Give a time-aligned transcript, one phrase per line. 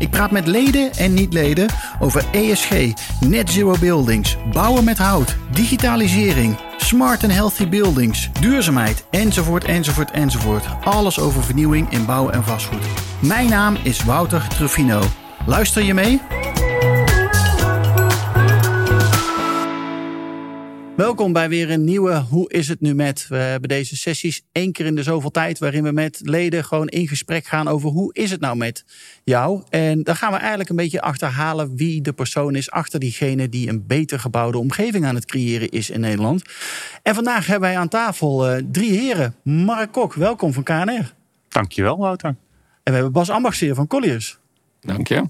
[0.00, 2.70] Ik praat met leden en niet-leden over ESG,
[3.20, 10.64] net zero buildings, bouwen met hout, digitalisering, smart and healthy buildings, duurzaamheid, enzovoort, enzovoort, enzovoort.
[10.84, 12.84] Alles over vernieuwing in bouw en vastgoed.
[13.18, 15.00] Mijn naam is Wouter Truffino.
[15.46, 16.20] Luister je mee?
[21.00, 23.26] Welkom bij weer een nieuwe Hoe is het nu met?
[23.28, 26.88] We hebben deze sessies één keer in de zoveel tijd waarin we met leden gewoon
[26.88, 28.84] in gesprek gaan over hoe is het nou met
[29.24, 29.62] jou?
[29.70, 33.68] En dan gaan we eigenlijk een beetje achterhalen wie de persoon is achter diegene die
[33.68, 36.42] een beter gebouwde omgeving aan het creëren is in Nederland.
[37.02, 39.34] En vandaag hebben wij aan tafel uh, drie heren.
[39.42, 41.14] Mark Kok, welkom van KNR.
[41.48, 42.28] Dankjewel Wouter.
[42.28, 42.36] En
[42.82, 44.38] we hebben Bas Ambachtsheer van Colliers.
[44.80, 45.24] Dank je.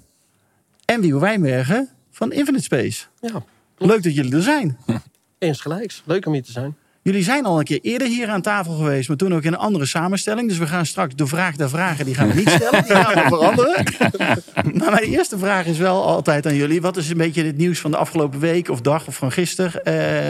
[0.84, 3.06] En Wiebe Wijnbergen van Infinite Space.
[3.20, 3.44] Ja.
[3.76, 4.78] Leuk dat jullie er zijn.
[5.40, 6.02] Eens gelijks.
[6.04, 6.76] Leuk om hier te zijn.
[7.02, 9.58] Jullie zijn al een keer eerder hier aan tafel geweest, maar toen ook in een
[9.58, 10.48] andere samenstelling.
[10.48, 13.14] Dus we gaan straks de vraag der vragen, die gaan we niet stellen, die gaan
[13.14, 13.84] we veranderen.
[14.78, 16.80] maar mijn eerste vraag is wel altijd aan jullie.
[16.80, 19.82] Wat is een beetje het nieuws van de afgelopen week of dag of van gisteren,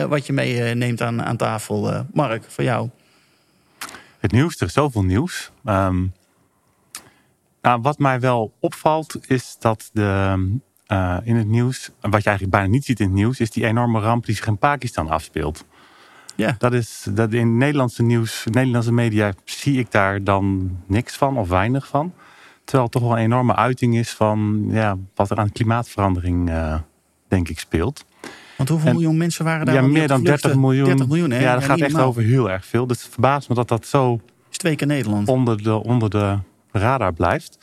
[0.02, 1.92] uh, wat je meeneemt aan, aan tafel?
[1.92, 2.88] Uh, Mark, voor jou.
[4.18, 5.50] Het nieuws, er is zoveel nieuws.
[5.64, 6.12] Um,
[7.62, 10.36] nou, wat mij wel opvalt, is dat de
[10.92, 13.66] uh, in het nieuws, wat je eigenlijk bijna niet ziet in het nieuws, is die
[13.66, 15.64] enorme ramp die zich in Pakistan afspeelt.
[16.34, 16.54] Ja.
[16.58, 21.48] Dat is dat in Nederlandse nieuws, Nederlandse media zie ik daar dan niks van of
[21.48, 22.12] weinig van.
[22.64, 26.74] Terwijl het toch wel een enorme uiting is van ja, wat er aan klimaatverandering, uh,
[27.28, 28.04] denk ik, speelt.
[28.56, 29.74] Want hoeveel miljoen mensen waren daar?
[29.74, 30.84] Ja, meer dan 30 miljoen.
[30.84, 31.40] 30 miljoen, hè?
[31.40, 32.86] Ja, dat gaat echt over heel erg veel.
[32.86, 34.20] Dus het verbaast me dat dat zo.
[34.50, 35.28] Is twee keer Nederland.
[35.28, 36.38] Onder de, onder de
[36.72, 37.58] radar blijft.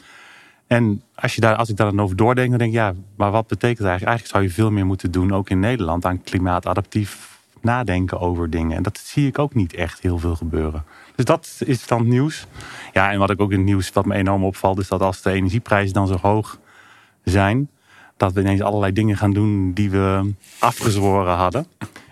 [0.67, 3.31] En als, je daar, als ik daar dan over doordenk, dan denk ik, ja, maar
[3.31, 4.17] wat betekent het eigenlijk?
[4.17, 8.77] Eigenlijk zou je veel meer moeten doen, ook in Nederland, aan klimaatadaptief nadenken over dingen.
[8.77, 10.83] En dat zie ik ook niet echt heel veel gebeuren.
[11.15, 12.47] Dus dat is dan het nieuws.
[12.93, 15.21] Ja, en wat ik ook in het nieuws, wat me enorm opvalt, is dat als
[15.21, 16.59] de energieprijzen dan zo hoog
[17.23, 17.69] zijn,
[18.17, 21.65] dat we ineens allerlei dingen gaan doen die we afgezworen hadden.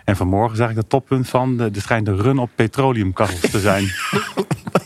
[0.04, 3.60] En vanmorgen zag ik het toppunt van, de, er schijnt een run op petroleumkachels te
[3.60, 3.84] zijn.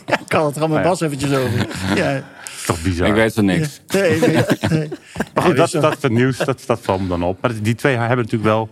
[0.05, 1.67] ja, kan het er allemaal Bas eventjes over.
[1.95, 2.23] Ja
[2.65, 3.07] toch bizar.
[3.07, 3.81] Ik weet van niks.
[3.87, 4.89] Nee, nee, nee.
[5.33, 6.37] Maar goed, dat, dat is het nieuws.
[6.37, 7.41] Dat, dat valt me dan op.
[7.41, 8.69] Maar die twee hebben natuurlijk wel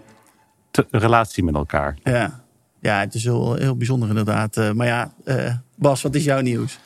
[0.72, 1.98] een relatie met elkaar.
[2.04, 2.44] Ja,
[2.80, 4.58] ja het is heel, heel bijzonder inderdaad.
[4.58, 6.80] Uh, maar ja, uh, Bas, wat is jouw nieuws?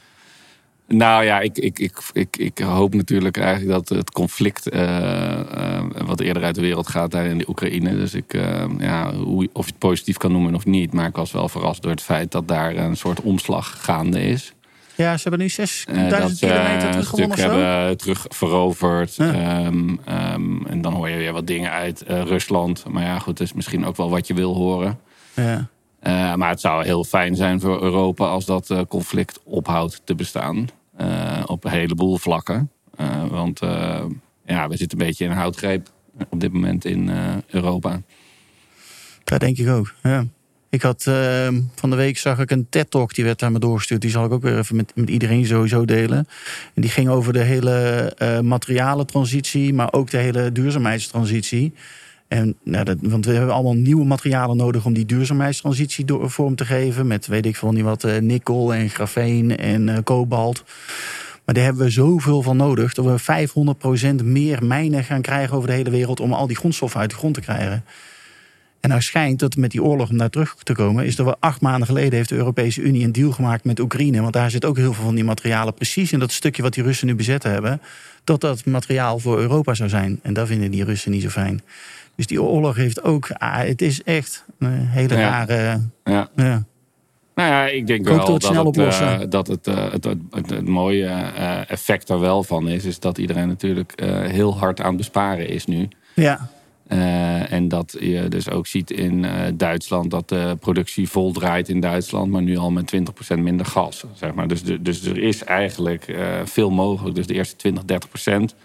[0.88, 6.20] Nou ja, ik, ik, ik, ik, ik hoop natuurlijk eigenlijk dat het conflict uh, wat
[6.20, 7.96] eerder uit de wereld gaat daar in de Oekraïne.
[7.96, 8.34] Dus ik,
[8.80, 10.94] ja, hoe, of je het positief kan noemen of niet.
[10.94, 14.53] Maar ik was wel verrast door het feit dat daar een soort omslag gaande is.
[14.96, 17.50] Ja, ze hebben nu 6000 uh, kilometer teruggewonnen of zo?
[17.50, 19.18] hebben terug veroverd.
[19.18, 22.86] Um, um, en dan hoor je weer wat dingen uit Rusland.
[22.90, 25.00] Maar ja, goed, dat is misschien ook wel wat je wil horen.
[25.34, 25.68] Ja.
[26.03, 30.16] Uh, maar het zou heel fijn zijn voor Europa als dat uh, conflict ophoudt te
[30.16, 30.68] bestaan.
[31.46, 32.72] op een heleboel vlakken.
[33.30, 33.59] want
[34.46, 35.90] ja, we zitten een beetje in een houtgreep
[36.30, 37.12] op dit moment in
[37.48, 38.02] Europa.
[39.24, 40.26] Dat denk ik ook, ja.
[40.73, 44.01] Ik had uh, van de week zag ik een TED-talk, die werd daar me doorgestuurd.
[44.01, 46.28] Die zal ik ook weer even met, met iedereen sowieso delen.
[46.73, 51.73] En die ging over de hele uh, materialentransitie, maar ook de hele duurzaamheidstransitie.
[52.28, 56.66] En, nou, dat, want we hebben allemaal nieuwe materialen nodig om die duurzaamheidstransitie vorm te
[56.66, 57.07] geven.
[57.07, 60.63] Met weet ik veel niet wat, uh, nikkel en grafeen en uh, kobalt.
[61.45, 63.47] Maar daar hebben we zoveel van nodig dat we
[64.22, 67.16] 500% meer mijnen gaan krijgen over de hele wereld om al die grondstoffen uit de
[67.16, 67.84] grond te krijgen.
[68.84, 71.36] En nou schijnt dat met die oorlog om daar terug te komen, is dat we
[71.40, 74.22] acht maanden geleden heeft de Europese Unie een deal gemaakt met Oekraïne.
[74.22, 76.84] Want daar zit ook heel veel van die materialen precies in dat stukje wat die
[76.84, 77.82] Russen nu bezet hebben.
[78.24, 80.20] Dat dat materiaal voor Europa zou zijn.
[80.24, 81.62] En dat vinden die Russen niet zo fijn.
[82.16, 83.32] Dus die oorlog heeft ook.
[83.32, 85.82] Ah, het is echt een hele rare.
[86.04, 86.30] Ja.
[86.36, 86.64] ja.
[87.36, 91.06] Nou ja, ik denk wel dat, het, uh, dat het, uh, het, het, het, mooie
[91.06, 93.94] uh, effect er wel van is, is dat iedereen natuurlijk
[94.28, 95.88] heel hard aan het besparen is nu.
[96.14, 96.50] Ja.
[96.90, 101.70] Uh, en dat je dus ook ziet in uh, Duitsland dat de productie vol draait
[101.70, 102.96] in Duitsland, maar nu al met
[103.35, 104.03] 20% minder gas.
[104.14, 104.47] Zeg maar.
[104.47, 107.16] dus, de, dus er is eigenlijk uh, veel mogelijk.
[107.16, 107.84] Dus de eerste 20,
[108.53, 108.56] 30%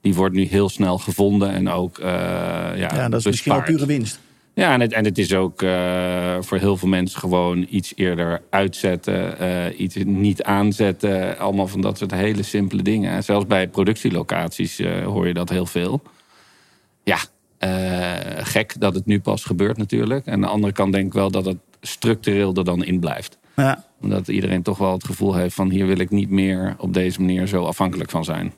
[0.00, 1.98] die wordt nu heel snel gevonden en ook.
[1.98, 4.20] ja, ja, dat is misschien al pure winst.
[4.54, 5.60] Ja, en het, en het is ook
[6.40, 11.38] voor heel veel mensen gewoon iets eerder uitzetten, iets niet aanzetten.
[11.38, 13.24] Allemaal van dat soort hele simpele dingen.
[13.24, 16.02] Zelfs bij productielocaties hoor je dat heel veel.
[17.04, 17.18] Ja,
[17.64, 20.26] uh, gek dat het nu pas gebeurt natuurlijk.
[20.26, 23.38] En aan de andere kant denk ik wel dat het structureel er dan in blijft.
[23.56, 23.84] Ja.
[24.00, 27.20] Omdat iedereen toch wel het gevoel heeft van hier wil ik niet meer op deze
[27.20, 28.52] manier zo afhankelijk van zijn.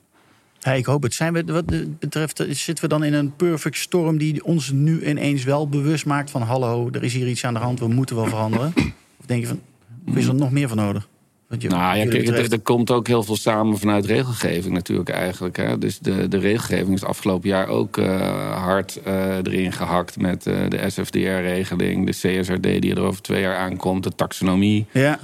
[0.59, 1.13] Ja, ik hoop het.
[1.13, 5.43] Zijn we, wat betreft, zitten we dan in een perfect storm die ons nu ineens
[5.43, 8.25] wel bewust maakt van hallo, er is hier iets aan de hand, we moeten wel
[8.25, 8.73] veranderen?
[9.19, 9.61] Of denk je van,
[10.07, 11.07] of is er nog meer van nodig?
[11.49, 15.57] Je, nou ja, kijk, er, komt ook heel veel samen vanuit regelgeving natuurlijk eigenlijk.
[15.57, 15.77] Hè.
[15.77, 20.55] Dus de, de regelgeving is afgelopen jaar ook uh, hard uh, erin gehakt met uh,
[20.69, 24.85] de SFDR-regeling, de CSRD die er over twee jaar aankomt, de taxonomie.
[24.91, 25.19] Ja.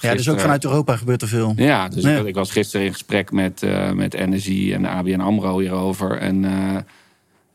[0.00, 1.52] ja, dus ook vanuit Europa gebeurt er veel.
[1.56, 3.62] Ja, dus Ik, ik, was gisteren in gesprek met,
[3.94, 6.18] met Energy en de ABN AMRO hierover.
[6.18, 6.44] En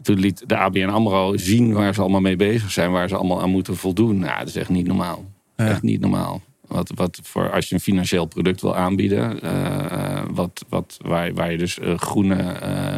[0.01, 3.41] toen liet de ABN AMRO zien waar ze allemaal mee bezig zijn, waar ze allemaal
[3.41, 4.19] aan moeten voldoen.
[4.19, 5.25] Nou, dat is echt niet normaal.
[5.55, 6.41] Echt niet normaal.
[6.69, 11.51] Wat, wat voor als je een financieel product wil aanbieden, uh, wat, wat, waar, waar
[11.51, 12.35] je dus uh, groene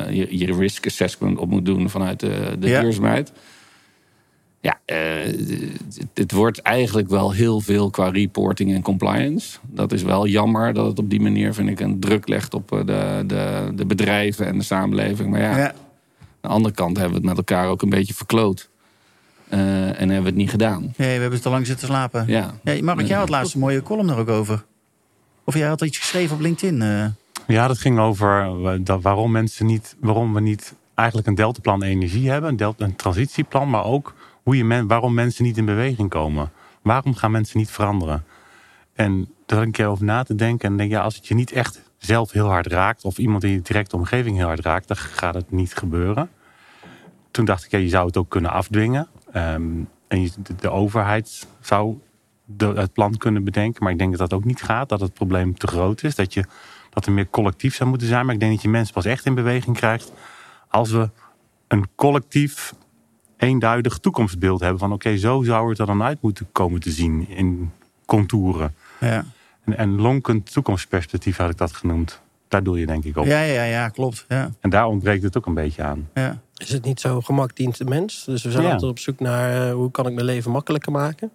[0.09, 2.81] je, je, risk assessment op moet doen vanuit de, de ja.
[2.81, 3.31] duurzaamheid.
[4.61, 9.57] Ja, het, het, wordt eigenlijk wel heel veel qua reporting en compliance.
[9.61, 12.69] Dat is wel jammer dat het op die manier, vind ik, een druk legt op
[12.69, 15.29] de, de, de bedrijven en de samenleving.
[15.29, 15.67] Maar ja, ja.
[15.67, 15.75] aan
[16.41, 18.70] de andere kant hebben we het met elkaar ook een beetje verkloot.
[19.53, 20.93] Uh, en hebben we het niet gedaan.
[20.97, 22.23] Nee, we hebben te lang zitten slapen.
[22.27, 22.53] Ja.
[22.63, 24.63] ja Mark, jij had laatst een mooie column er ook over.
[25.43, 26.81] Of jij had iets geschreven op LinkedIn.
[26.81, 27.05] Uh.
[27.47, 31.83] Ja, dat ging over eh, dat waarom mensen niet, waarom we niet eigenlijk een deltaplan
[31.83, 34.13] energie hebben, een, delta, een transitieplan, maar ook
[34.43, 36.51] hoe je men, waarom mensen niet in beweging komen.
[36.81, 38.23] Waarom gaan mensen niet veranderen?
[38.93, 40.69] En daar had ik een keer over na te denken.
[40.69, 43.51] En denk, ja, als het je niet echt zelf heel hard raakt, of iemand in
[43.51, 46.29] je directe omgeving heel hard raakt, dan gaat het niet gebeuren.
[47.31, 49.07] Toen dacht ik, ja, je zou het ook kunnen afdwingen.
[49.35, 51.97] Um, en de, de, overheid zou
[52.45, 53.83] de, het plan kunnen bedenken.
[53.83, 54.89] Maar ik denk dat dat ook niet gaat.
[54.89, 56.15] Dat het probleem te groot is.
[56.15, 56.45] Dat, je,
[56.89, 58.25] dat er meer collectief zou moeten zijn.
[58.25, 60.11] Maar ik denk dat je mensen pas echt in beweging krijgt.
[60.67, 61.09] Als we
[61.67, 62.73] een collectief
[63.37, 64.79] eenduidig toekomstbeeld hebben.
[64.79, 67.29] Van oké, zo zou het er dan uit moeten komen te zien.
[67.29, 67.71] In
[68.05, 68.75] contouren.
[68.99, 69.25] Ja.
[69.65, 72.21] En, en lonkend toekomstperspectief had ik dat genoemd.
[72.47, 73.25] Daar doe je denk ik op.
[73.25, 74.25] Ja, ja, ja klopt.
[74.27, 74.49] Ja.
[74.59, 76.09] En daar ontbreekt het ook een beetje aan.
[76.13, 76.41] Ja.
[76.61, 78.23] Is het niet zo gemak dient de mens?
[78.25, 81.31] Dus we zijn altijd op zoek naar uh, hoe kan ik mijn leven makkelijker maken.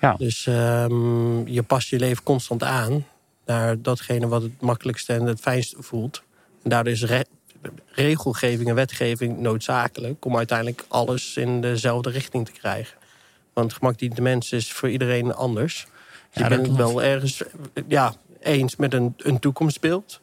[0.00, 0.14] Ja.
[0.14, 3.04] Dus um, je past je leven constant aan
[3.44, 6.22] naar datgene wat het makkelijkste en het fijnste voelt.
[6.62, 7.26] En daardoor is re
[7.86, 12.96] regelgeving en wetgeving noodzakelijk om uiteindelijk alles in dezelfde richting te krijgen.
[13.52, 15.86] Want gemak dient de mens is voor iedereen anders.
[16.32, 17.42] Dus ja, je bent wel ergens
[17.88, 20.20] ja, eens met een, een toekomstbeeld.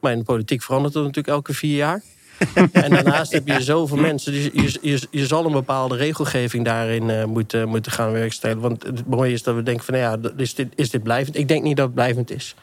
[0.00, 2.02] Maar in de politiek verandert het natuurlijk elke vier jaar.
[2.72, 4.32] en daarnaast heb je zoveel mensen.
[4.32, 8.60] Dus je, je, je zal een bepaalde regelgeving daarin uh, moeten, moeten gaan werkstellen.
[8.60, 11.36] Want het mooie is dat we denken van nou ja, is dit, is dit blijvend?
[11.36, 12.54] Ik denk niet dat het blijvend is.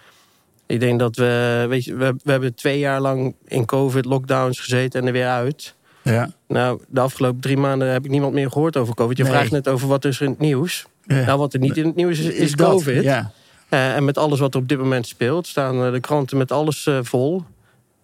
[0.66, 5.02] Ik denk dat we, weet je, we, we hebben twee jaar lang in COVID-lockdowns gezeten
[5.02, 5.76] en er weer uit.
[6.04, 6.30] Ja.
[6.48, 9.18] Nou, de afgelopen drie maanden heb ik niemand meer gehoord over COVID.
[9.18, 10.86] Je vraagt net over wat is er in het nieuws.
[11.06, 13.04] Nou, wat er niet in het nieuws is, is, COVID.
[13.04, 13.32] Ja.
[13.70, 16.52] Uh, en met alles wat er op dit moment speelt, staan eh, de kranten met
[16.52, 17.44] alles uh, vol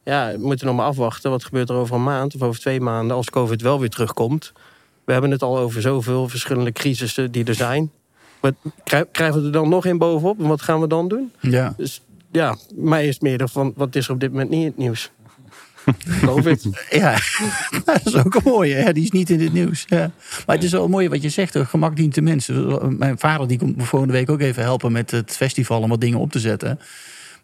[0.03, 1.31] ja, we moeten nog maar afwachten.
[1.31, 4.53] Wat gebeurt er over een maand of over twee maanden als COVID wel weer terugkomt?
[5.03, 7.91] We hebben het al over zoveel verschillende crisissen die er zijn.
[8.39, 8.51] Maar
[9.11, 10.39] krijgen we er dan nog een bovenop?
[10.39, 11.31] En wat gaan we dan doen?
[11.39, 11.73] Ja.
[11.77, 12.01] Dus
[12.31, 15.11] ja, mij is meer van, wat is er op dit moment niet in het nieuws?
[16.25, 16.67] COVID.
[16.89, 17.17] Ja,
[17.85, 18.75] dat is ook een mooie.
[18.75, 19.83] Ja, die is niet in het nieuws.
[19.87, 20.11] Ja.
[20.45, 21.57] Maar het is wel mooi wat je zegt.
[21.57, 22.97] Gemak dient de mensen.
[22.97, 26.01] Mijn vader die komt me volgende week ook even helpen met het festival om wat
[26.01, 26.79] dingen op te zetten.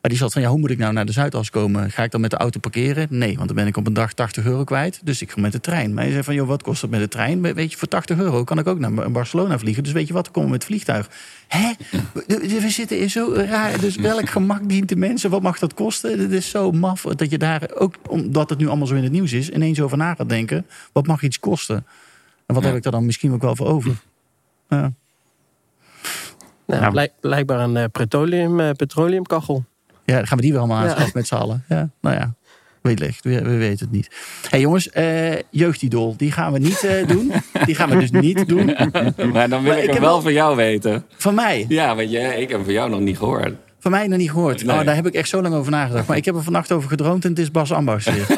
[0.01, 1.91] Maar die zat van, ja, hoe moet ik nou naar de Zuidas komen?
[1.91, 3.07] Ga ik dan met de auto parkeren?
[3.09, 4.99] Nee, want dan ben ik op een dag 80 euro kwijt.
[5.03, 5.93] Dus ik ga met de trein.
[5.93, 7.41] Maar je zei van, joh, wat kost het met de trein?
[7.41, 9.83] Weet je, voor 80 euro kan ik ook naar Barcelona vliegen.
[9.83, 11.09] Dus weet je wat, dan komen we met het vliegtuig.
[11.47, 11.71] Hè?
[12.27, 13.79] We zitten in zo raar.
[13.79, 15.29] Dus welk gemak dient de mensen?
[15.29, 16.19] Wat mag dat kosten?
[16.19, 19.11] Het is zo maf dat je daar, ook omdat het nu allemaal zo in het
[19.11, 19.49] nieuws is...
[19.49, 20.65] ineens over na gaat denken.
[20.91, 21.85] Wat mag iets kosten?
[22.45, 23.95] En wat heb ik daar dan misschien ook wel voor over?
[24.69, 24.91] Ja.
[26.65, 29.65] Nou, blijk, blijkbaar een uh, petroleum, uh, petroleumkachel.
[30.09, 31.63] Ja, dan gaan we die wel allemaal aanschaffen met z'n allen.
[31.67, 32.33] Ja, nou ja.
[32.81, 34.07] Wellicht, we, we weten het niet.
[34.41, 37.31] Hé hey jongens, uh, jeugdidol, die gaan we niet uh, doen.
[37.65, 38.65] Die gaan we dus niet doen.
[39.33, 41.05] maar dan wil ik, ik hem wel van jou weten.
[41.17, 41.65] Van mij?
[41.67, 43.55] Ja, want je, ik heb van jou nog niet gehoord.
[43.79, 44.61] Van mij nog niet gehoord.
[44.67, 46.07] Oh, daar heb ik echt zo lang over nagedacht.
[46.07, 48.25] Maar ik heb er vannacht over gedroomd en het is Bas Ambas weer.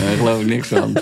[0.00, 0.96] Daar geloof ik niks van.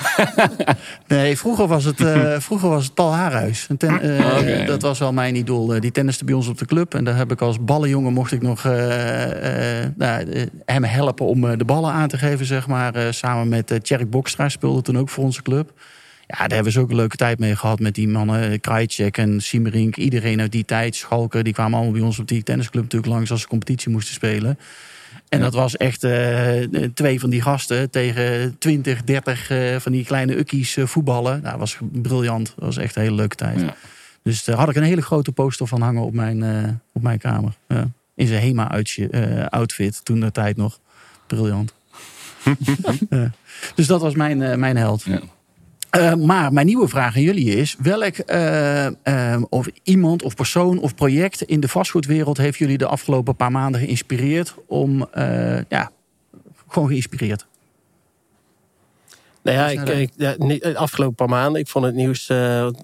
[1.06, 3.68] nee, vroeger was het, uh, vroeger was het Paul Haarhuis.
[3.78, 5.80] Ten, uh, Dat was wel mijn idool.
[5.80, 6.94] Die tenniste bij ons op de club.
[6.94, 8.72] En daar heb ik als ballenjongen mocht ik nog uh,
[9.96, 13.14] nou, hem helpen om de ballen aan te geven, zeg maar.
[13.14, 15.72] samen met Tjerk Bokstra speelde toen ook voor onze club.
[16.28, 18.60] Ja, daar hebben we zo'n leuke tijd mee gehad met die mannen.
[18.60, 19.96] Krajcek en Siemerink.
[19.96, 20.96] Iedereen uit die tijd.
[20.96, 24.14] Schalken, die kwamen allemaal bij ons op die tennisclub natuurlijk langs als ze competitie moesten
[24.14, 24.58] spelen.
[25.28, 26.62] En dat was echt uh,
[26.94, 31.32] twee van die gasten tegen 20, 30 uh, van die kleine ukkies uh, voetballen.
[31.32, 32.46] Nou, dat was briljant.
[32.56, 33.60] Dat was echt een hele leuke tijd.
[33.60, 33.74] Ja.
[34.22, 36.42] Dus daar had ik een hele grote poster van hangen op mijn,
[36.92, 37.52] op mijn kamer.
[38.14, 40.80] In zijn HEMA-outfit toen de tijd nog.
[41.26, 41.74] Briljant.
[43.74, 45.02] dus dat was mijn, mijn held.
[45.02, 45.20] Ja.
[45.96, 50.94] Uh, maar mijn nieuwe vraag aan jullie is: welk uh, of iemand of persoon of
[50.94, 55.90] project in de vastgoedwereld heeft jullie de afgelopen paar maanden geïnspireerd om, uh, ja,
[56.68, 57.46] gewoon geïnspireerd?
[59.42, 62.26] Nou ja, ik, de afgelopen paar maanden, ik vond het nieuws,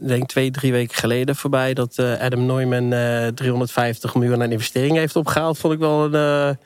[0.01, 2.91] denk twee, drie weken geleden voorbij, dat Adam Neumann
[3.35, 5.59] 350 miljoen aan investeringen heeft opgehaald.
[5.59, 6.59] Vond ik wel een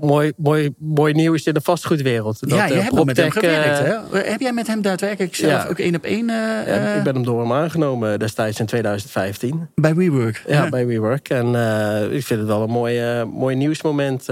[0.00, 2.40] mooi, mooi, mooi nieuws in de vastgoedwereld.
[2.40, 3.78] Dat, ja, je uh, hebt met hem gewerkt.
[3.78, 4.18] Hè?
[4.30, 6.28] Heb jij met hem daadwerkelijk zelf ook één op één...
[6.28, 9.68] Uh, ik ben hem door hem aangenomen destijds in 2015.
[9.74, 10.42] Bij WeWork?
[10.46, 11.28] Ja, bij WeWork.
[11.28, 14.26] En uh, ik vind het wel een mooi, mooi nieuwsmoment.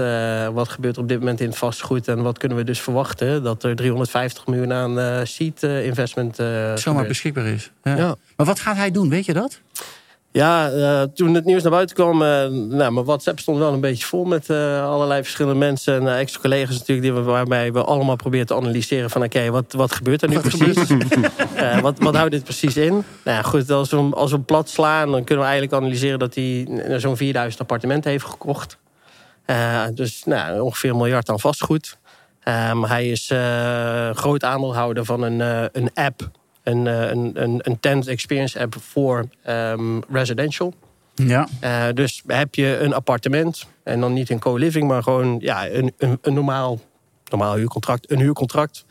[0.53, 2.07] wat gebeurt er op dit moment in het vastgoed?
[2.07, 3.43] En wat kunnen we dus verwachten?
[3.43, 6.35] Dat er 350 miljoen aan seed investment...
[6.75, 7.71] Zomaar beschikbaar is.
[7.83, 8.15] Ja.
[8.35, 9.61] Maar wat gaat hij doen, weet je dat?
[10.37, 13.79] Ja, uh, toen het nieuws naar buiten kwam, uh, nou, mijn WhatsApp stond wel een
[13.79, 18.15] beetje vol met uh, allerlei verschillende mensen en ex-collega's natuurlijk, die we, waarbij we allemaal
[18.15, 20.89] proberen te analyseren van oké, okay, wat, wat gebeurt er nu wat precies?
[21.81, 22.91] wat, wat houdt dit precies in?
[22.91, 26.35] Nou ja, goed, als we, als we plat slaan, dan kunnen we eigenlijk analyseren dat
[26.35, 26.67] hij
[26.97, 28.77] zo'n 4000 appartementen heeft gekocht.
[29.93, 31.97] dus nou, ongeveer een miljard aan vastgoed.
[32.69, 33.31] Um, hij is
[34.13, 35.39] groot aandeelhouder van een,
[35.71, 36.29] een app
[36.67, 40.73] een, eh, een, een, een tent experience app voor um, residential.
[41.15, 41.47] Ja.
[41.63, 45.93] Uh, dus heb je een appartement en dan niet een co-living, maar gewoon ja, een,
[45.97, 46.79] een, een normaal,
[47.29, 48.85] normaal huurcontract, een huurcontract.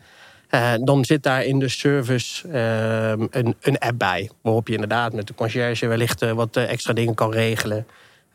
[0.51, 4.31] Uh, dan zit daar in de service uh, een, een app bij.
[4.41, 7.87] Waarop je inderdaad met de concierge wellicht wat extra dingen kan regelen.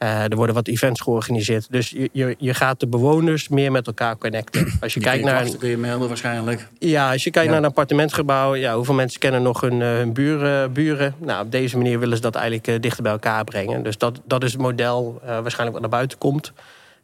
[0.03, 1.67] Uh, er worden wat events georganiseerd.
[1.69, 4.67] Dus je, je, je gaat de bewoners meer met elkaar connecten.
[4.81, 5.49] Als je, kijkt naar.
[5.57, 6.67] kun je melden waarschijnlijk.
[6.79, 8.55] Ja, als je kijkt naar een appartementgebouw.
[8.55, 11.15] Ja, hoeveel mensen kennen nog hun, eh, hun buren, buren?
[11.17, 13.83] Nou, op deze manier willen ze dat eigenlijk uh, dichter bij elkaar brengen.
[13.83, 16.53] Dus dat, dat is het model waarschijnlijk wat naar buiten komt.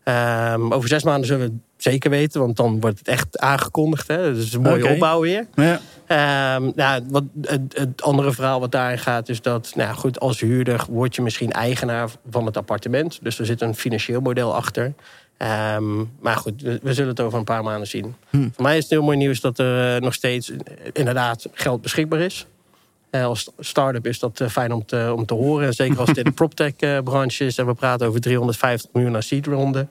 [0.03, 4.07] Um, over zes maanden zullen we zeker weten, want dan wordt het echt aangekondigd.
[4.07, 4.33] Hè?
[4.33, 5.47] Dus een mooie opbouw weer.
[5.55, 5.79] Ja.
[6.55, 10.39] Um, nou, wat, het, het, andere verhaal wat daarin gaat, is dat nou goed, als
[10.39, 13.19] huurder word je misschien eigenaar van het appartement.
[13.21, 14.93] Dus er zit een financieel model achter.
[15.75, 18.15] Um, maar goed, we, we, zullen het over een paar maanden zien.
[18.29, 18.49] Hm.
[18.53, 20.51] Voor mij is het heel mooi nieuws dat er uh, nog steeds
[20.93, 22.45] inderdaad geld beschikbaar is.
[23.11, 25.67] Uh, als start-up is dat uh, fijn om te, om te horen.
[25.67, 29.89] En zeker als in de proptech-branche is en we praten over 350 miljoen aan seed-ronden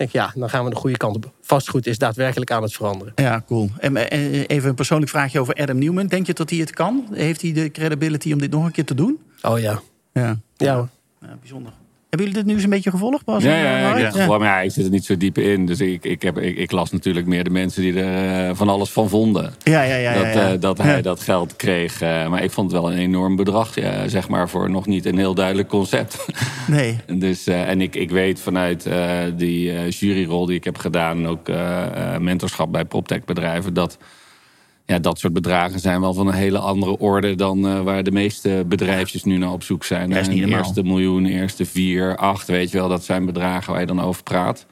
[0.00, 1.32] denk ja, dan gaan we de goede kant op.
[1.40, 3.12] Vastgoed is daadwerkelijk aan het veranderen.
[3.16, 3.70] Ja, cool.
[3.78, 6.06] En even een persoonlijk vraagje over Adam Newman.
[6.06, 7.06] Denk je dat hij het kan?
[7.12, 9.20] Heeft hij de credibility om dit nog een keer te doen?
[9.42, 9.80] Oh ja.
[10.12, 10.88] Ja, ja.
[11.20, 11.72] ja bijzonder.
[12.10, 13.42] Hebben jullie dit nieuws een beetje gevolgd, Bas?
[13.42, 15.66] Ja, ja, ja, ja ik zit er niet zo diep in.
[15.66, 18.68] Dus ik, ik, heb, ik, ik, las natuurlijk meer de mensen die er uh, van
[18.68, 19.54] alles van vonden.
[19.62, 20.14] Ja, ja, ja.
[20.14, 22.02] Dat, uh, dat hij dat geld kreeg.
[22.02, 25.06] Uh, maar ik vond het wel een enorm bedrag, ja, zeg maar, voor nog niet
[25.06, 26.18] een heel duidelijk concept.
[26.66, 26.98] Nee.
[27.06, 28.88] dus, en ik, ik weet vanuit
[29.36, 31.48] die juryrol die ik heb gedaan, ook
[32.18, 33.98] mentorschap bij PropTech bedrijven, dat
[34.90, 38.10] ja, dat soort bedragen zijn wel van een hele andere orde dan uh, waar de
[38.10, 40.10] meeste bedrijfjes nu naar op zoek zijn.
[40.10, 44.00] Ja, eerste miljoen, eerste vier, acht, weet je wel, dat zijn bedragen waar je dan
[44.00, 44.66] over praat.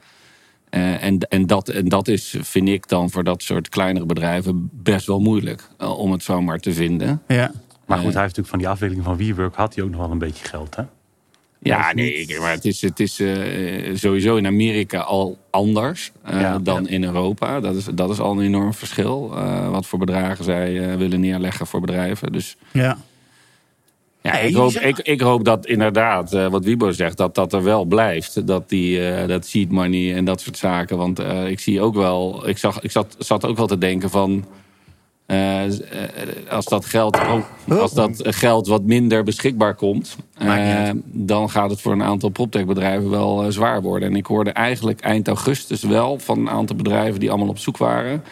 [0.70, 4.70] Uh, en, en, dat, en dat is, vind ik dan voor dat soort kleinere bedrijven
[4.72, 7.22] best wel moeilijk uh, om het zomaar te vinden.
[7.28, 7.52] Ja.
[7.86, 10.10] Maar goed, hij heeft natuurlijk van die afdeling van WeWork had hij ook nog wel
[10.10, 10.82] een beetje geld, hè?
[11.62, 16.88] Ja, nee, maar het is, het is uh, sowieso in Amerika al anders uh, dan
[16.88, 17.60] in Europa.
[17.60, 19.32] Dat is, dat is al een enorm verschil.
[19.34, 22.32] Uh, wat voor bedragen zij willen neerleggen voor bedrijven.
[22.32, 22.98] Dus ja.
[24.22, 27.84] Ja, ik, hoop, ik, ik hoop dat inderdaad, wat Wiebo zegt, dat dat er wel
[27.84, 28.46] blijft.
[28.46, 30.96] Dat die dat seed money en dat soort zaken.
[30.96, 34.44] Want ik zie ook wel, ik, zag, ik zat, zat ook wel te denken van
[35.28, 35.62] uh,
[36.50, 37.18] als dat geld
[37.68, 43.10] als dat geld wat minder beschikbaar komt, uh, dan gaat het voor een aantal proptech-bedrijven
[43.10, 44.08] wel uh, zwaar worden.
[44.08, 47.76] En ik hoorde eigenlijk eind augustus wel van een aantal bedrijven die allemaal op zoek
[47.76, 48.24] waren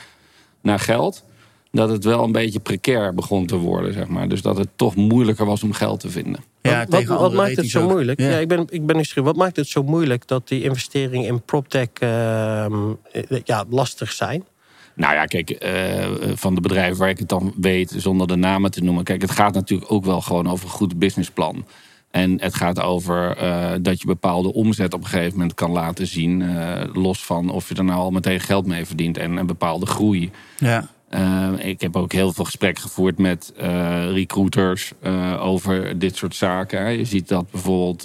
[0.60, 1.24] naar geld,
[1.70, 4.28] dat het wel een beetje precair begon te worden, zeg maar.
[4.28, 6.44] Dus dat het toch moeilijker was om geld te vinden.
[6.62, 8.20] Ja, wat, wat, wat maakt het zo moeilijk?
[8.20, 8.38] Ja.
[8.38, 9.24] ik ben, ik ben nieuwsgierig.
[9.24, 12.74] Wat maakt het zo moeilijk dat die investeringen in proptech ehm,
[13.44, 14.44] ja, lastig zijn?
[14.96, 18.70] Nou ja, kijk, uh, van de bedrijven waar ik het dan weet, zonder de namen
[18.70, 19.04] te noemen.
[19.04, 21.66] Kijk, het gaat natuurlijk ook wel gewoon over een goed businessplan.
[22.10, 26.06] En het gaat over uh, dat je bepaalde omzet op een gegeven moment kan laten
[26.06, 26.40] zien.
[26.40, 29.86] Uh, los van of je er nou al meteen geld mee verdient en een bepaalde
[29.86, 30.30] groei.
[30.58, 30.88] Ja.
[31.58, 33.52] ik heb ook heel veel gesprekken gevoerd met
[34.10, 34.92] recruiters
[35.38, 36.98] over dit soort zaken.
[36.98, 38.02] Je ziet dat bijvoorbeeld,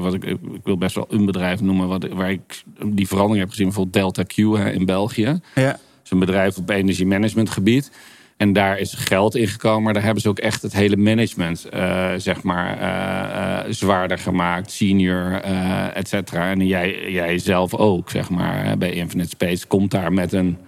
[0.00, 3.50] wat ik, ik wil best wel een bedrijf noemen wat, waar ik die verandering heb
[3.50, 5.40] gezien, bijvoorbeeld Delta Q hè, in België.
[5.54, 7.90] Ja is een bedrijf op energiemanagementgebied.
[8.36, 9.82] En daar is geld in gekomen.
[9.82, 11.66] Maar daar hebben ze ook echt het hele management,
[12.16, 14.70] zeg maar, zwaarder gemaakt.
[14.70, 15.32] Senior,
[15.94, 16.50] et cetera.
[16.50, 20.58] En jij, jij zelf ook, zeg maar, bij Infinite Space komt daar met een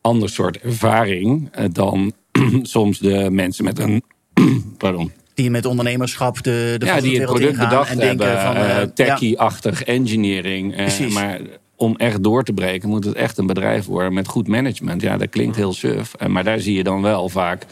[0.00, 2.12] ander soort ervaring dan
[2.62, 4.02] soms de mensen met een.
[4.78, 5.12] pardon.
[5.34, 8.82] Die met ondernemerschap de, de ja, die het product bedacht en hebben, denken van uh,
[8.94, 10.78] techie-achtig engineering.
[10.78, 11.40] Uh, maar
[11.84, 15.02] om echt door te breken moet het echt een bedrijf worden met goed management.
[15.02, 16.14] Ja, dat klinkt heel suf.
[16.28, 17.66] maar daar zie je dan wel vaak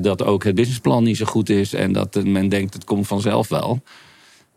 [0.00, 3.48] dat ook het businessplan niet zo goed is en dat men denkt het komt vanzelf
[3.48, 3.80] wel.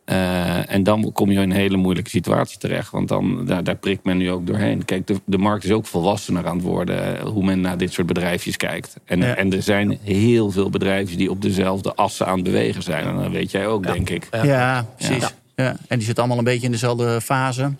[0.06, 2.92] Uh, en dan kom je in een hele moeilijke situatie terecht.
[2.92, 4.86] Want dan, daar, daar prikt men nu ook doorheen.
[4.86, 7.18] Kijk, de, de markt is ook volwassener aan het worden.
[7.18, 8.96] Eh, hoe men naar dit soort bedrijfjes kijkt.
[9.06, 13.06] En, en er zijn heel veel bedrijven die op dezelfde assen aan het bewegen zijn.
[13.06, 14.28] En dat weet jij ook, denk ik.
[14.44, 15.34] Ja, precies.
[15.56, 15.78] Ja.
[15.88, 17.72] En die zitten allemaal een beetje in dezelfde fase.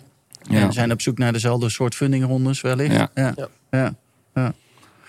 [0.50, 2.94] En zijn op zoek naar dezelfde soort fundingrondes wellicht.
[2.94, 3.34] ja.
[3.70, 3.94] ja.
[4.34, 4.54] ja.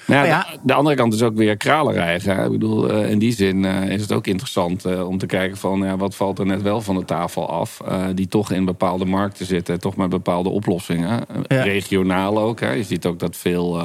[0.08, 2.44] Ja, De, andere kant is ook weer kralenrijgen.
[2.44, 5.58] Ik bedoel, uh, in die zin uh, is het ook interessant uh, om te kijken
[5.58, 7.82] van ja, wat valt er net wel van de tafel af.
[8.14, 11.26] die toch in bepaalde markten zitten, toch met bepaalde oplossingen.
[11.48, 12.60] Regionaal ook.
[12.60, 12.72] Hè.
[12.72, 13.82] Je ziet ook dat veel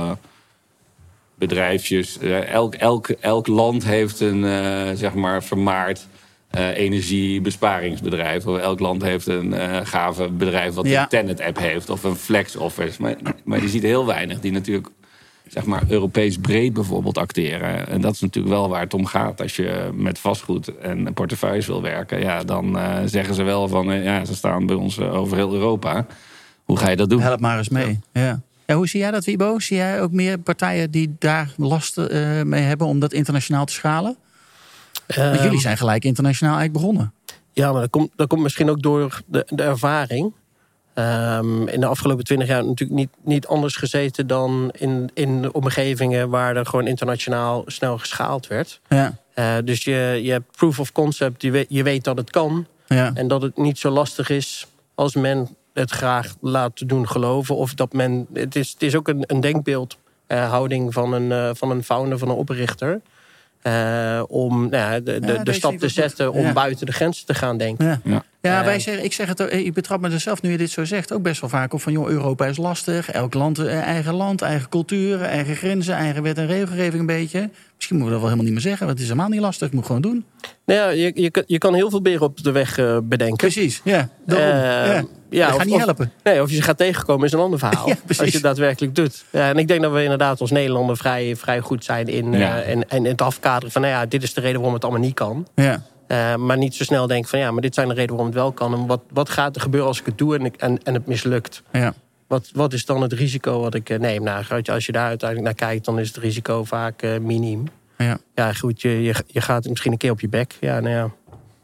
[1.34, 4.44] bedrijfjes, elk, elk, elk land heeft een
[4.96, 6.06] zeg maar vermaard
[6.50, 8.46] energiebesparingsbedrijf.
[8.46, 9.54] Of elk land heeft een
[9.86, 13.02] gave bedrijf wat een Tenet-app heeft of een Flex Office.
[13.02, 14.88] Maar, maar je ziet heel weinig die natuurlijk
[15.52, 17.88] zeg maar, Europees breed bijvoorbeeld acteren.
[17.88, 19.40] En dat is natuurlijk wel waar het om gaat.
[19.40, 23.90] Als je met vastgoed en portefeuilles wil werken, ja, dan uh, zeggen ze wel van
[23.90, 26.06] uh, ja, ze staan bij ons uh, over heel Europa.
[26.64, 27.20] Hoe ga je dat doen?
[27.20, 28.00] Help maar eens mee.
[28.12, 28.40] Ja.
[28.66, 28.74] ja.
[28.74, 29.58] hoe zie jij dat, Wibo?
[29.58, 31.96] Zie jij ook meer partijen die daar last
[32.44, 34.16] mee hebben om dat internationaal te schalen?
[35.14, 35.56] Jullie ehm.
[35.56, 37.12] zijn gelijk internationaal eigenlijk begonnen.
[37.52, 40.32] Ja, maar dat komt, dat komt misschien ook door de, de ervaring.
[40.94, 46.28] Um, in de afgelopen twintig jaar natuurlijk niet, niet anders gezeten dan in, in omgevingen
[46.28, 48.80] waar er gewoon internationaal snel geschaald werd.
[48.88, 49.18] Ja.
[49.34, 52.66] Uh, dus je, je hebt proof of concept, je weet, je weet dat het kan.
[52.86, 53.10] Ja.
[53.14, 57.56] En dat het niet zo lastig is als men het graag laat doen geloven.
[57.56, 58.26] Of dat men.
[58.32, 62.18] Het is, het is ook een, een denkbeeldhouding uh, van, een, uh, van een founder,
[62.18, 63.00] van een oprichter.
[63.62, 67.56] Uh, om nou, de, de, de stap te zetten om buiten de grenzen te gaan
[67.56, 68.02] denken.
[68.42, 70.84] Ja, wij zeggen, ik zeg het, ik betrap me er zelf nu je dit zo
[70.84, 73.10] zegt ook best wel vaak op van joh, Europa is lastig.
[73.10, 77.50] Elk land, eh, eigen land, eigen cultuur, eigen grenzen, eigen wet en regelgeving een beetje.
[77.76, 79.68] Misschien moeten we dat wel helemaal niet meer zeggen, want het is helemaal niet lastig.
[79.68, 80.24] Ik moet gewoon doen.
[80.64, 83.36] Nou ja, je, je, je kan heel veel beren op de weg uh, bedenken.
[83.36, 84.08] Precies, ja.
[84.26, 84.48] Daarom.
[84.48, 85.04] ja.
[85.30, 86.12] Ja, dat gaat niet helpen.
[86.22, 87.88] nee, of je ze gaat tegenkomen is een ander verhaal.
[87.88, 89.24] Ja, als je het daadwerkelijk doet.
[89.30, 92.68] Ja, en ik denk dat we inderdaad als Nederlander vrij, vrij goed zijn in, uh,
[92.68, 93.82] in, in, het afkaderen van...
[93.82, 95.46] nou ja, dit is de reden waarom het allemaal niet kan.
[95.54, 95.82] Ja.
[96.10, 98.42] Uh, maar niet zo snel denken van ja, maar dit zijn de redenen waarom het
[98.42, 98.74] wel kan.
[98.74, 101.62] En wat, wat gaat er gebeuren als ik het doe en, en, en het mislukt?
[101.72, 101.94] Ja.
[102.26, 104.22] Wat, wat is dan het risico wat ik neem?
[104.22, 107.64] Nou, als je daar uiteindelijk naar kijkt, dan is het risico vaak uh, miniem.
[107.98, 108.18] Ja.
[108.34, 110.56] ja, goed, je, je, je gaat misschien een keer op je bek.
[110.60, 111.10] Ja, nou ja,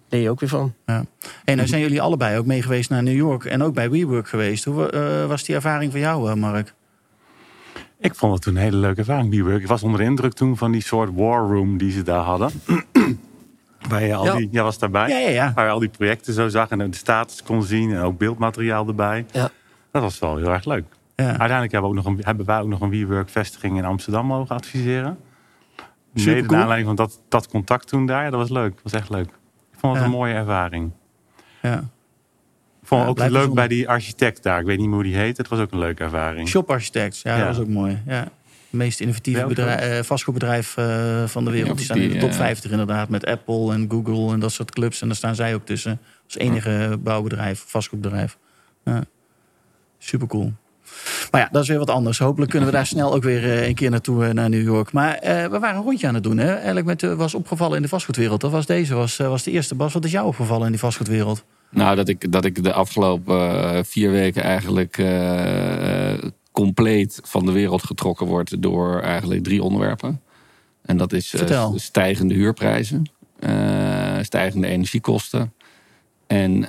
[0.09, 0.75] leer je ook weer van.
[0.87, 1.05] Ja.
[1.45, 4.29] En dan zijn jullie allebei ook mee geweest naar New York en ook bij WeWork
[4.29, 4.65] geweest.
[4.65, 6.75] Hoe uh, was die ervaring voor jou, Mark?
[7.99, 9.61] Ik vond het toen een hele leuke ervaring, WeWork.
[9.61, 12.51] Ik was onder de indruk toen van die soort war room die ze daar hadden.
[13.89, 14.37] Je al ja.
[14.37, 15.09] die, jij was daarbij.
[15.09, 15.53] Ja, ja, ja.
[15.55, 18.87] Waar je al die projecten zo zag en de status kon zien en ook beeldmateriaal
[18.87, 19.27] erbij.
[19.33, 19.51] Ja.
[19.91, 20.85] Dat was wel heel erg leuk.
[21.17, 21.27] Ja.
[21.27, 24.27] Uiteindelijk hebben, we ook nog een, hebben wij ook nog een WeWork vestiging in Amsterdam
[24.27, 25.19] mogen adviseren.
[26.13, 28.31] Mede naar aanleiding van dat, dat contact toen daar.
[28.31, 28.73] Dat was leuk.
[28.75, 29.29] Dat was echt leuk.
[29.73, 30.91] Ik vond het een mooie ervaring.
[31.63, 31.79] Ja.
[32.83, 34.61] Ik vond het ook leuk bij die architect daar.
[34.61, 35.37] Ik weet niet meer hoe die heet.
[35.37, 36.49] Het was ook een leuke ervaring.
[36.49, 38.03] Shop Architects, ja, dat was ook mooi.
[38.07, 38.29] Ja.
[38.77, 41.77] Meest innovatieve bedrijf, uh, vastgoedbedrijf uh, van de wereld.
[41.77, 43.09] die staan in de top 50 inderdaad.
[43.09, 45.01] Met Apple en Google en dat soort clubs.
[45.01, 46.01] En daar staan zij ook tussen.
[46.25, 48.39] Als enige bouwbedrijf, vastgoedbedrijf.
[48.85, 49.05] Ja.
[49.99, 50.53] Super cool.
[51.31, 52.19] Maar ja, dat is weer wat anders.
[52.19, 54.93] Hopelijk kunnen we daar snel ook weer eh, een keer naartoe naar New York.
[54.93, 56.39] Maar we waren een rondje aan het doen.
[56.39, 56.55] Hè?
[56.55, 58.41] Eigenlijk met, was opgevallen in de vastgoedwereld.
[58.41, 59.75] Dat was deze, was, was de eerste.
[59.75, 61.45] Bas, wat is jou opgevallen in die vastgoedwereld?
[61.71, 64.97] Nou, dat ik, dat ik de afgelopen vier weken eigenlijk
[66.57, 70.21] compleet van de wereld getrokken word door eigenlijk drie onderwerpen.
[70.83, 71.35] En dat is
[71.75, 73.11] stijgende huurprijzen,
[74.21, 75.53] stijgende energiekosten
[76.27, 76.65] en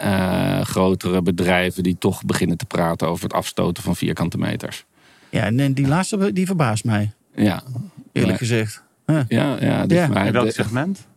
[0.65, 4.85] grotere bedrijven die toch beginnen te praten over het afstoten van vierkante meters.
[5.29, 7.11] Ja, en die laatste die verbaast mij.
[7.35, 7.63] Ja.
[8.11, 8.83] Eerlijk gezegd.
[9.05, 10.23] Ja, ja, ja, dus ja.
[10.23, 11.07] In welk segment?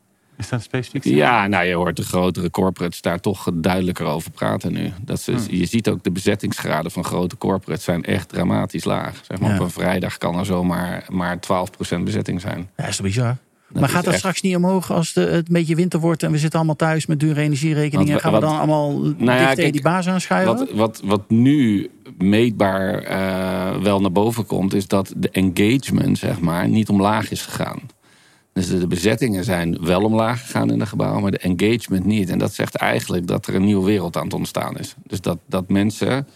[0.40, 1.04] Is dat specifiek?
[1.04, 4.92] Ja, nou je hoort de grotere corporates daar toch duidelijker over praten nu.
[5.02, 5.46] Dat ze, hmm.
[5.50, 9.20] Je ziet ook de bezettingsgraden van grote corporates zijn echt dramatisch laag.
[9.28, 11.38] Zeg maar, Op een vrijdag kan er zomaar maar
[11.98, 12.70] 12% bezetting zijn.
[12.76, 13.36] Ja, is toch bizar?
[13.68, 16.58] maar gaat dat straks niet omhoog als het een beetje winter wordt en we zitten
[16.58, 18.14] allemaal thuis met dure energierekeningen?
[18.14, 20.56] En gaan we dan allemaal nou ja, die baas aanschuiven?
[20.56, 26.40] Wat, wat, wat nu meetbaar uh, wel naar boven komt, is dat de engagement zeg
[26.40, 27.80] maar, niet omlaag is gegaan.
[28.52, 32.30] Dus de bezettingen zijn wel omlaag gegaan in de gebouwen, maar de engagement niet.
[32.30, 34.94] En dat zegt eigenlijk dat er een nieuwe wereld aan het ontstaan is.
[35.06, 36.26] Dus dat, dat mensen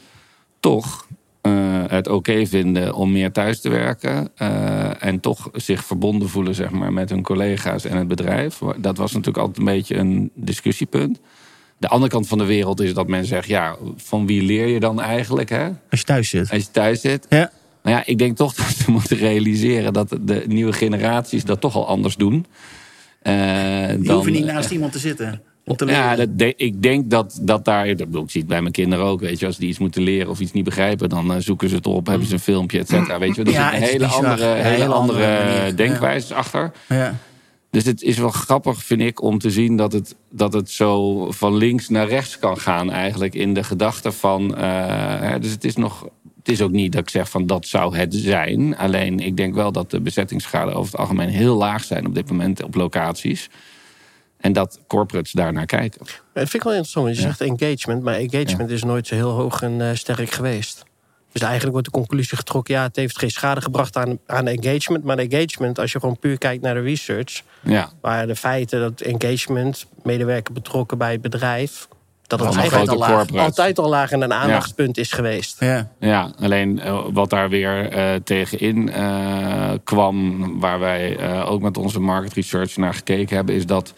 [0.60, 1.06] toch
[1.42, 4.30] uh, het oké vinden om meer thuis te werken.
[4.38, 8.58] Uh, en toch zich verbonden voelen zeg maar, met hun collega's en het bedrijf.
[8.76, 11.20] Dat was natuurlijk altijd een beetje een discussiepunt.
[11.78, 14.80] De andere kant van de wereld is dat men zegt: ja, van wie leer je
[14.80, 15.48] dan eigenlijk?
[15.48, 15.68] Hè?
[15.90, 16.50] Als je thuis zit.
[16.50, 17.26] Als je thuis zit.
[17.28, 17.50] Ja.
[17.84, 21.74] Nou ja, ik denk toch dat we moeten realiseren dat de nieuwe generaties dat toch
[21.74, 22.46] al anders doen.
[23.22, 25.42] Uh, dan, hoeven niet naast iemand te zitten.
[25.86, 27.96] Ja, dat ik denk dat, dat daar.
[27.96, 29.20] Dat ik zie het bij mijn kinderen ook.
[29.20, 31.74] Weet je, als die iets moeten leren of iets niet begrijpen, dan uh, zoeken ze
[31.74, 33.18] het op, hebben ze een filmpje, et cetera.
[33.18, 36.72] Weet je, er ja, een hele andere, hele andere, andere denkwijze achter.
[36.88, 37.18] Ja.
[37.70, 41.30] Dus het is wel grappig, vind ik, om te zien dat het, dat het zo
[41.30, 44.48] van links naar rechts kan gaan, eigenlijk in de gedachte van.
[45.40, 46.08] Dus het is nog.
[46.44, 48.76] Het is ook niet dat ik zeg van dat zou het zijn.
[48.76, 52.30] Alleen ik denk wel dat de bezettingsgraden over het algemeen heel laag zijn op dit
[52.30, 53.50] moment op locaties.
[54.36, 56.00] En dat corporates daarnaar kijken.
[56.00, 57.08] Dat vind ik wel interessant.
[57.08, 60.84] Je zegt engagement, maar engagement is nooit zo heel hoog en uh, sterk geweest.
[61.32, 65.04] Dus eigenlijk wordt de conclusie getrokken: ja, het heeft geen schade gebracht aan, aan engagement.
[65.04, 67.90] Maar engagement, als je gewoon puur kijkt naar de research, ja.
[68.00, 71.88] waar de feiten dat engagement, medewerker betrokken bij het bedrijf,
[72.26, 75.56] dat het altijd al, laag, altijd al laag en een aandachtspunt is geweest.
[75.60, 81.76] Ja, ja alleen uh, wat daar weer uh, tegenin uh, kwam, waar wij ook met
[81.76, 83.94] onze market research naar gekeken hebben, is dat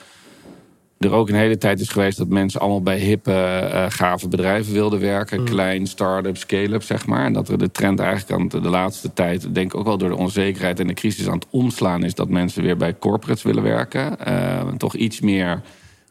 [0.98, 3.30] er ook een hele tijd is geweest dat mensen allemaal bij hippe,
[3.72, 5.40] uh, gave bedrijven wilden werken.
[5.40, 5.44] Mm.
[5.44, 7.24] Klein, start-up, scale-up, zeg maar.
[7.24, 10.08] En dat er de trend eigenlijk aan de laatste tijd, denk ik ook wel door
[10.08, 13.62] de onzekerheid en de crisis aan het omslaan is dat mensen weer bij corporates willen
[13.62, 14.16] werken.
[14.28, 15.60] Uh, toch iets meer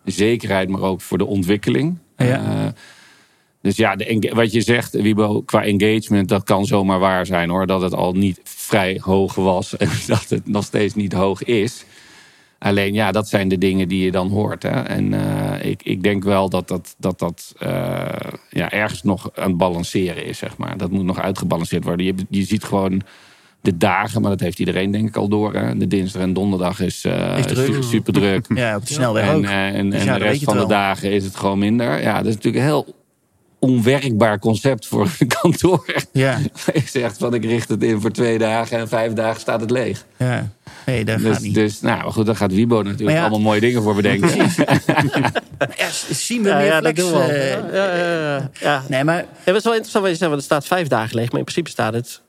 [0.03, 1.97] zekerheid, maar ook voor de ontwikkeling.
[2.17, 2.67] Uh,
[3.61, 3.95] dus ja,
[4.33, 7.67] wat je zegt, Wiebo, qua engagement, dat kan zomaar waar zijn hoor.
[7.67, 11.85] Dat het al niet vrij hoog was en dat het nog steeds niet hoog is.
[12.59, 14.63] Alleen ja, dat zijn de dingen die je dan hoort.
[14.63, 14.81] Hè?
[14.81, 17.69] En uh, ik, ik denk wel dat dat, dat, dat uh,
[18.49, 20.77] ja, ergens nog aan het balanceren is, zeg maar.
[20.77, 22.05] Dat moet nog uitgebalanceerd worden.
[22.05, 23.01] Je, je ziet gewoon
[23.65, 25.53] de dagen, maar dat heeft iedereen denk ik al door.
[25.53, 25.77] Hè?
[25.77, 27.83] De dinsdag en donderdag is, uh, is, druk.
[27.83, 28.45] super druk.
[28.55, 29.43] Ja, op de snelweg en, ook.
[29.43, 32.01] en, dus en de rest van de dagen is het gewoon minder.
[32.01, 32.95] Ja, dat is natuurlijk heel
[33.59, 35.95] onwerkbaar concept voor een kantoor.
[36.11, 36.37] Ja.
[36.73, 39.71] Je zegt van ik richt het in voor twee dagen en vijf dagen staat het
[39.71, 40.05] leeg.
[40.17, 40.49] Ja.
[40.85, 41.53] Nee, dat dus, gaat niet.
[41.53, 44.37] Dus nou goed, daar gaat Wibo natuurlijk allemaal mooie dingen voor bedenken.
[45.75, 47.01] ja, zien we meer flex.
[47.01, 47.31] Ja,
[47.73, 49.25] ja, ja, ja, Nee, maar...
[49.43, 51.29] Het is wel interessant wat je zegt, want het staat vijf dagen leeg.
[51.29, 52.21] Maar in principe staat het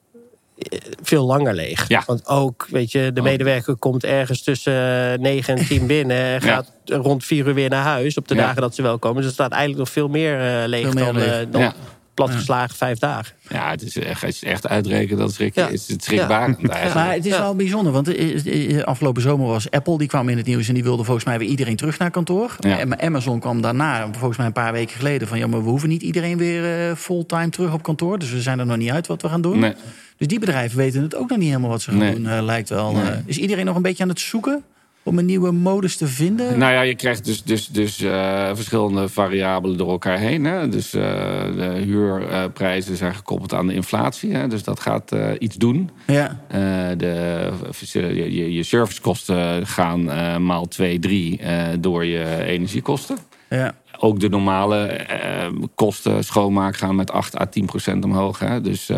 [1.03, 1.89] veel langer leeg.
[1.89, 2.03] Ja.
[2.07, 6.73] Want ook, weet je, de medewerker komt ergens tussen 9 en 10 binnen en gaat
[6.85, 9.17] rond 4 uur weer naar huis op de dagen dat ze wel komen.
[9.17, 11.41] Dus er staat eigenlijk nog veel meer uh, leeg veel meer dan, leeg.
[11.41, 11.73] Uh, dan
[12.17, 13.35] platgeslagen vijf dagen.
[13.49, 15.69] Ja, het is echt, als je echt uitrekent, dat schrik, ja.
[15.69, 16.69] is het schrikbarend ja.
[16.69, 17.07] eigenlijk.
[17.07, 18.09] Maar het is wel bijzonder, want
[18.85, 21.49] afgelopen zomer was Apple, die kwam in het nieuws en die wilde volgens mij weer
[21.49, 22.57] iedereen terug naar kantoor.
[22.61, 25.89] En Amazon kwam daarna, volgens mij een paar weken geleden, van ja, maar we hoeven
[25.89, 28.19] niet iedereen weer uh, fulltime terug op kantoor.
[28.19, 29.59] Dus we zijn er nog niet uit wat we gaan doen.
[29.59, 29.75] Nee.
[30.17, 32.15] Dus die bedrijven weten het ook nog niet helemaal wat ze gaan nee.
[32.15, 32.93] doen, uh, lijkt wel.
[32.93, 33.03] Nee.
[33.03, 34.65] Uh, is iedereen nog een beetje aan het zoeken?
[35.03, 36.59] om een nieuwe modus te vinden?
[36.59, 40.45] Nou ja, je krijgt dus, dus, dus uh, verschillende variabelen door elkaar heen.
[40.45, 40.69] Hè?
[40.69, 44.33] Dus de huurprijzen zijn gekoppeld aan de inflatie.
[44.33, 44.49] Hè?
[44.49, 45.91] Dus dat gaat iets doen.
[46.07, 46.41] Ja.
[46.97, 47.51] de,
[47.93, 50.05] je, je servicekosten gaan
[50.45, 51.41] maal 2, 3
[51.81, 53.17] door je energiekosten.
[53.51, 53.75] Ja.
[53.99, 55.07] Ook de normale
[55.75, 58.39] kosten schoonmaak gaan met 8 à 10 procent omhoog.
[58.39, 58.61] Hè?
[58.61, 58.91] Dus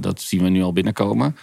[0.00, 1.36] dat zien we nu al binnenkomen.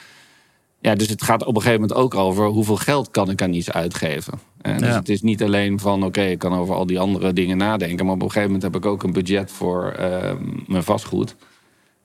[0.82, 3.54] Ja, dus het gaat op een gegeven moment ook over hoeveel geld kan ik aan
[3.54, 4.34] iets uitgeven.
[4.62, 4.96] En dus Ja.
[4.96, 8.06] het is niet alleen van oké, ik kan over al die andere dingen nadenken.
[8.06, 10.38] Maar op een gegeven moment heb ik ook een budget voor ehm,
[10.68, 11.36] mijn vastgoed.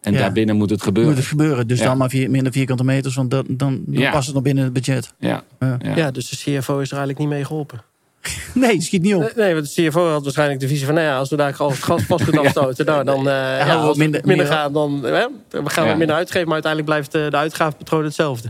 [0.01, 0.19] En Ja.
[0.19, 1.13] daarbinnen moet het gebeuren.
[1.13, 1.67] Moet het gebeuren.
[1.67, 1.85] Dus Ja.
[1.85, 4.11] dan maar vier, minder vierkante meters, want dan, dan, dan Ja.
[4.11, 5.15] past het nog binnen het budget.
[5.19, 5.45] Ja.
[5.61, 5.79] Ja.
[5.83, 5.97] Ja.
[5.97, 7.83] Ja, dus de CFO is er eigenlijk niet mee geholpen.
[8.55, 9.21] Nee, het schiet niet op.
[9.21, 10.95] Nee, nee, want de CFO had waarschijnlijk de visie van...
[10.95, 12.87] nou ja, als we daar al het gas vastgoed afstoten...
[12.87, 13.35] nou, dan eh
[13.67, 15.89] ja, als minder- minder, gaan, dan hè, we gaan Ja.
[15.91, 16.45] wat minder uitgeven...
[16.45, 18.49] maar uiteindelijk blijft de, de uitgavenpatroon hetzelfde.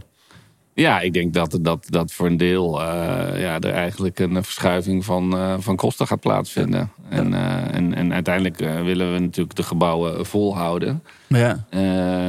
[0.75, 5.05] Ja, ik denk dat, dat, dat voor een deel eh, ja, er eigenlijk een verschuiving
[5.05, 6.91] van, eh, van kosten gaat plaatsvinden.
[7.09, 11.03] En, eh, en, en uiteindelijk willen we natuurlijk de gebouwen volhouden.
[11.27, 11.65] Ja.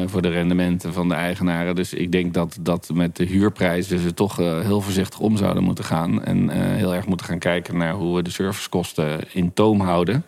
[0.06, 1.76] voor de rendementen van de eigenaren.
[1.76, 5.64] Dus ik denk dat, dat met de huurprijzen ze toch eh, heel voorzichtig om zouden
[5.64, 6.24] moeten gaan.
[6.24, 10.26] En heel erg moeten gaan kijken naar hoe we de servicekosten in toom houden.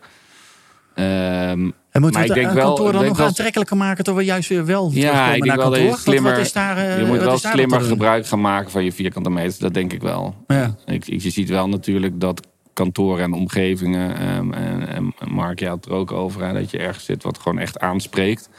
[0.94, 4.04] Ehm, En moeten we het kantoor dan nog aantrekkelijker maken...
[4.04, 5.90] door we juist weer wel ja, ik denk wel kantoor?
[5.90, 8.92] Dat je, slimmer, wat, is daar, je moet wel slimmer gebruik gaan maken van je
[8.92, 9.58] vierkante meters.
[9.58, 10.36] Dat denk ik wel.
[10.48, 10.76] Ja.
[10.86, 14.36] Ik, je ziet wel natuurlijk dat kantoren en omgevingen...
[14.38, 16.46] Um, en, en Mark, je had er ook over...
[16.46, 18.50] Hè, dat je ergens zit wat gewoon echt aanspreekt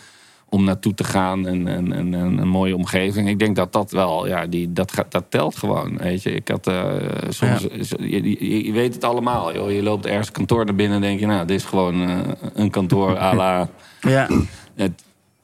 [0.56, 3.28] om naartoe te gaan en, en, en, een mooie omgeving.
[3.28, 5.96] Ik denk dat dat wel, ja, die, dat, dat telt gewoon.
[5.96, 6.92] Weet je, ik had uh,
[7.28, 7.66] soms,
[7.98, 9.54] je, je, weet het allemaal.
[9.54, 9.72] Joh.
[9.72, 12.18] Je loopt ergens kantoor naar binnen en denk je, nou, dit is gewoon uh,
[12.54, 13.68] een kantoor à la
[14.00, 14.28] ja.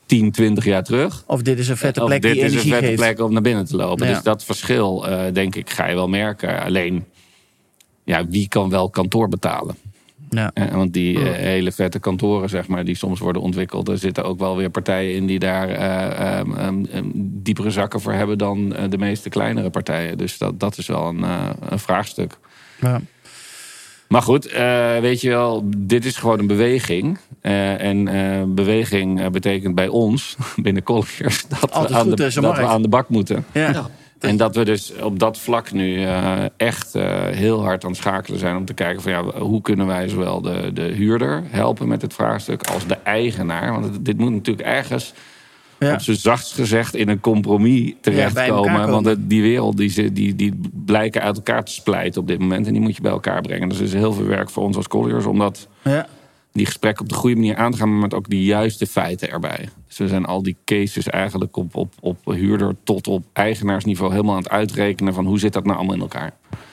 [0.06, 1.24] 10, 20 jaar terug.
[1.26, 2.24] Of dit is een vette plek.
[2.24, 2.96] Of dit is een vette geeft.
[2.96, 4.06] plek om naar binnen te lopen.
[4.06, 6.62] Dus dat verschil, uh, denk ik, ga je wel merken.
[6.62, 7.04] Alleen,
[8.04, 9.76] ja, wie kan wel kantoor betalen?
[10.34, 10.50] Ja.
[10.54, 14.24] Eh, want die eh, hele vette kantoren, zeg maar, die soms worden ontwikkeld, er zitten
[14.24, 18.98] ook wel weer partijen in die daar uh, um, diepere zakken voor hebben dan de
[18.98, 20.18] meeste kleinere partijen.
[20.18, 21.24] Dus dat, dat is wel een,
[21.68, 22.38] een vraagstuk.
[22.80, 23.00] Ja.
[24.08, 24.52] Maar goed,
[25.00, 27.18] weet je wel, dit is gewoon een beweging.
[27.40, 28.04] en
[28.54, 33.08] beweging betekent bij ons, binnen Colliers, dat, we aan, de, dat we aan de bak
[33.08, 33.44] moeten.
[33.52, 33.90] Ja.
[34.22, 37.98] En dat we dus op dat vlak nu uh, echt uh, heel hard aan het
[37.98, 41.88] schakelen zijn om te kijken van ja, hoe kunnen wij zowel de, de huurder helpen
[41.88, 43.80] met het vraagstuk als de eigenaar.
[43.80, 45.14] Want dit moet natuurlijk ergens
[45.78, 45.92] ja.
[45.92, 48.72] op zijn zachtst gezegd in een compromis terechtkomen.
[48.72, 52.66] Ja, want die wereld die, die, die blijken uit elkaar te splijten op dit moment.
[52.66, 53.68] En die moet je bij elkaar brengen.
[53.68, 56.06] Dus er is heel veel werk voor ons als colliers om dat ja
[56.52, 59.30] die gesprekken op de goede manier aan te gaan, maar met ook de juiste feiten
[59.30, 59.68] erbij.
[59.88, 64.34] Dus we zijn al die cases eigenlijk op, op, op huurder tot op eigenaarsniveau helemaal
[64.34, 66.32] aan het uitrekenen van hoe zit dat nou allemaal in elkaar.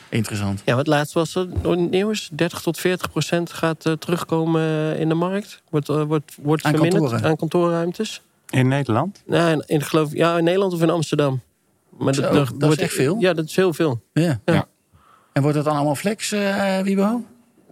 [0.10, 0.62] Interessant.
[0.66, 2.30] Ja, wat laatst was er nieuws.
[2.32, 5.62] 30 tot 40 procent gaat uh, terugkomen eh, in de markt.
[5.70, 8.22] Wordt, uh, wordt, wordt aan verminderd aan kantoorruimtes.
[8.50, 9.24] In Nederland?
[9.28, 11.42] Ja, in, in, geloof, ja, in Nederland of in Amsterdam.
[11.98, 13.18] Maar Zo, dat, dat, is echt veel?
[13.20, 14.02] Ja, dat is heel veel.
[14.14, 14.40] Ja.
[14.46, 14.68] ja.
[15.34, 17.24] En wordt het dan allemaal flex, uh, Wiebo?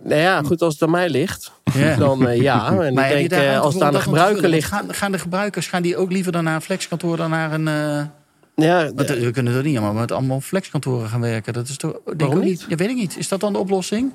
[0.04, 1.52] Nou ja, goed, als het aan mij ligt,
[1.98, 2.82] dan uh, ja.
[2.82, 4.68] En maar ik denk, uh, als het aan de gebruiker ligt...
[4.68, 7.68] Gaan, gaan, de gebruikers gaan die ook liever dan naar een flexkantoor dan naar een...
[7.68, 8.06] Uh,
[8.56, 11.54] ja, we kunnen er niet allemaal met allemaal flexkantoren gaan werken.
[11.54, 12.66] Dat is toch, denk ik niet?
[12.70, 13.18] Ja, weet ik niet.
[13.18, 14.12] Is dat dan de oplossing?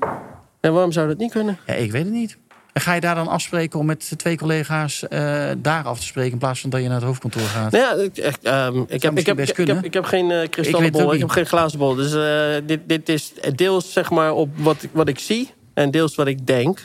[0.61, 1.59] En waarom zou dat niet kunnen?
[1.67, 2.39] Ja, ik weet het niet.
[2.73, 6.33] En ga je daar dan afspreken om met twee collega's uh, daar af te spreken...
[6.33, 7.73] in plaats van dat je naar het hoofdkantoor gaat?
[7.73, 11.15] Nou ja, ik, um, ik, heb, ik, heb, ik, heb, ik heb geen uh, kristallenbol,
[11.15, 11.95] ik, heb geen glazen bol.
[11.95, 15.51] Dus uh, dit, dit is deels zeg maar op wat, wat ik zie...
[15.75, 16.81] En deels wat ik denk.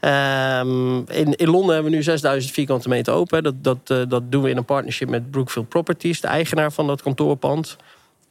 [0.00, 3.42] Um, in, in Londen hebben we nu 6000 vierkante meter open.
[3.42, 6.86] Dat, dat, uh, dat doen we in een partnership met Brookfield Properties, de eigenaar van
[6.86, 7.76] dat kantoorpand.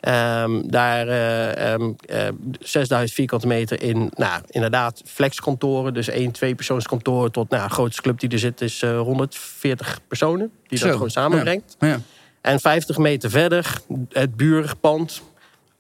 [0.02, 2.28] Um, daar uh, um, uh,
[2.60, 5.94] 6000 vierkante meter in, nou, inderdaad, flexkantoren.
[5.94, 9.96] Dus één, twee persoonskantoren tot, nou, de grootste club die er zit is 140 uh,
[10.08, 10.52] personen.
[10.68, 11.76] Die Zo, dat gewoon samenbrengt.
[11.80, 11.88] Ja.
[11.88, 12.00] Ja.
[12.42, 15.22] En 50 meter verder, het buurpand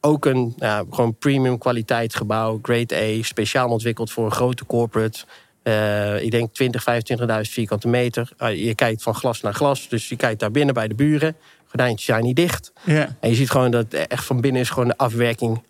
[0.06, 5.26] ook een ja, gewoon premium kwaliteit gebouw, grade A, speciaal ontwikkeld voor een grote corporate.
[5.64, 6.86] Uh, ik denk 20,
[7.20, 8.30] 25.000 vierkante meter.
[8.40, 11.36] Uh, je kijkt van glas naar glas, dus je kijkt daar binnen bij de buren.
[11.68, 12.74] Gordijntjes zijn niet dicht.
[13.20, 15.64] En je ziet gewoon dat echt van binnen is gewoon de afwerking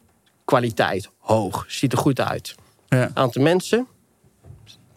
[0.45, 1.65] kwaliteit hoog.
[1.67, 2.55] Ziet er goed uit.
[2.87, 3.11] Ja.
[3.13, 3.87] Aantal mensen,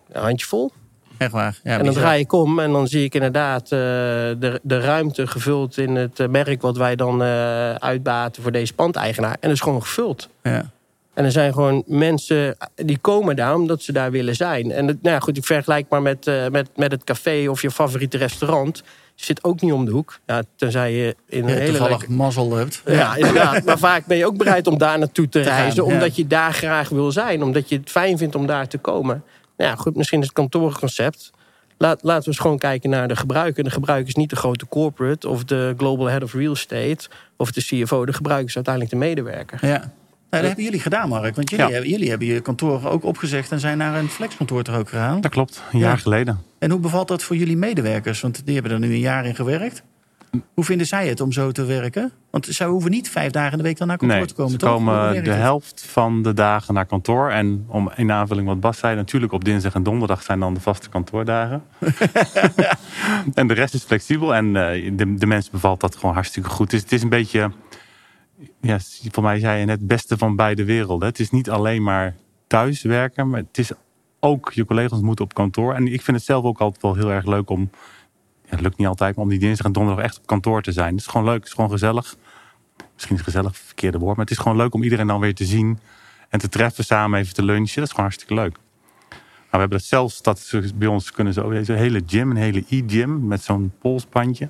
[0.08, 0.72] een handjevol.
[1.18, 1.58] Echt waar.
[1.62, 5.26] Ja, en dan draai ik om en dan zie ik inderdaad uh, de, de ruimte
[5.26, 9.32] gevuld in het eh, merk wat wij dan uh, uitbaten voor deze pandeigenaar.
[9.32, 10.28] En dat is gewoon gevuld.
[10.42, 10.70] Ja.
[11.14, 14.70] En er zijn gewoon mensen die komen daar omdat ze daar willen zijn.
[14.70, 17.70] En nou ja, goed, ik vergelijk maar met, uh, met, met het café of je
[17.70, 18.82] favoriete restaurant.
[19.14, 20.18] Zit ook niet om de hoek.
[20.26, 22.12] Ja, tenzij je in een ja, hele leuke...
[22.12, 22.82] mazzel hebt.
[22.86, 23.64] Ja, inderdaad.
[23.64, 25.84] maar vaak ben je ook bereid om daar naartoe te, te reizen.
[25.84, 27.42] Gaan, omdat je daar graag wil zijn.
[27.42, 29.24] Omdat je het fijn vindt om daar te komen.
[29.58, 31.30] Nou ja, goed, misschien is het kantoorconcept.
[31.78, 33.64] Laat, laten we eens gewoon kijken naar de gebruiker.
[33.64, 37.52] De gebruiker is niet de grote corporate of de global head of real estate of
[37.52, 38.06] de CFO.
[38.06, 39.58] De gebruiker is uiteindelijk de medewerker.
[39.62, 39.92] Ja.
[40.30, 41.36] Nou, dat hebben jullie gedaan, Mark.
[41.36, 44.78] Want jullie, hebben, jullie hebben je kantoor ook opgezegd en zijn naar een flexkantoor er
[44.78, 45.20] ook gegaan.
[45.20, 46.42] Dat klopt, een jaar geleden.
[46.58, 48.20] En hoe bevalt dat voor jullie medewerkers?
[48.20, 49.82] Want die hebben er nu een jaar in gewerkt.
[50.54, 52.12] Hoe vinden zij het om zo te werken?
[52.30, 54.50] Want zij hoeven niet vijf dagen in de week dan naar kantoor te komen.
[54.50, 57.30] Ze komen de helft van de dagen naar kantoor.
[57.30, 60.60] En om in aanvulling wat Bas zei, natuurlijk op dinsdag en donderdag zijn dan de
[60.60, 61.62] vaste kantoordagen.
[63.34, 64.34] en de rest is flexibel.
[64.34, 66.70] En uh, de, de mensen bevalt dat gewoon hartstikke goed.
[66.70, 67.50] Dus het is een beetje,
[68.60, 68.78] ja,
[69.10, 71.08] voor mij zei je net, het beste van beide werelden.
[71.08, 73.70] Het is niet alleen maar thuiswerken, maar het is
[74.20, 75.74] ook je collega's moeten op kantoor.
[75.74, 77.70] En ik vind het zelf ook altijd wel heel erg leuk om
[78.48, 80.72] ja, het lukt niet altijd, maar om die dinsdag en donderdag echt op kantoor te
[80.72, 80.90] zijn.
[80.90, 82.16] Het is gewoon leuk, het is gewoon gezellig.
[82.94, 85.34] Misschien is gezellig het verkeerde woord, maar het is gewoon leuk om iedereen dan weer
[85.34, 85.78] te zien
[86.28, 87.74] en te treffen, samen even te lunchen.
[87.74, 88.56] Dat is gewoon hartstikke leuk.
[89.10, 92.64] Nou, we hebben dat zelfs, dat bij ons kunnen zo, een hele gym, een hele
[92.68, 94.48] e-gym met zo'n polsbandje.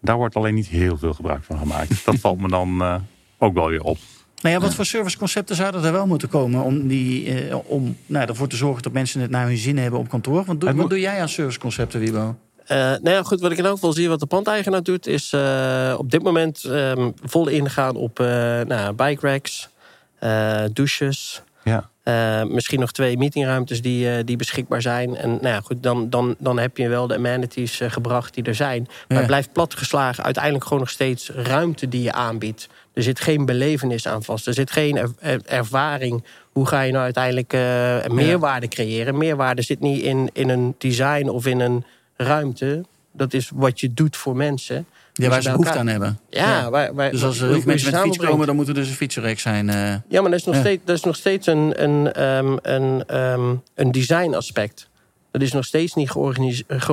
[0.00, 2.04] Daar wordt alleen niet heel veel gebruik van gemaakt.
[2.04, 2.94] dat valt me dan uh,
[3.38, 3.98] ook wel weer op.
[4.42, 8.28] Nou ja, wat voor serviceconcepten zouden er wel moeten komen om, die, eh, om nou,
[8.28, 10.44] ervoor te zorgen dat mensen het naar hun zin hebben op kantoor?
[10.44, 12.36] Wat, doe, wat doe jij aan serviceconcepten, Wiebo?
[12.72, 15.32] Uh, nou ja, goed, wat ik in elk geval zie wat de pandeigenaar doet, is
[15.32, 18.26] uh, op dit moment um, vol ingaan op uh,
[18.60, 19.68] nou, bike racks,
[20.72, 21.42] douches.
[21.64, 22.44] Ja.
[22.44, 25.16] misschien nog twee meetingruimtes die, die beschikbaar zijn.
[25.16, 28.54] En nou ja, goed, dan, dan, dan heb je wel de amenities gebracht die er
[28.54, 28.88] zijn.
[29.08, 32.68] Maar het blijft platgeslagen uiteindelijk gewoon nog steeds ruimte die je aanbiedt.
[32.92, 34.46] Er zit geen belevenis aan vast.
[34.46, 35.14] Er zit geen
[35.46, 36.24] ervaring.
[36.52, 37.52] Hoe ga je nou uiteindelijk
[38.12, 39.18] meerwaarde creëren?
[39.18, 41.84] Meerwaarde zit niet in, in een design of in een
[42.16, 42.84] ruimte.
[43.12, 44.86] Dat is wat je doet voor mensen.
[45.12, 46.18] Ja, waar ze behoefte aan hebben.
[46.28, 48.94] Ja, Waar, waar, dus als er mensen met fiets komen, dan moet er dus een
[48.94, 49.68] fietsenrek zijn.
[49.68, 49.94] Uh...
[50.08, 53.62] Ja, maar dat is nog, steeds, dat is nog steeds een, een, um, een, um,
[53.74, 54.88] een design aspect.
[55.30, 56.10] Dat is nog steeds niet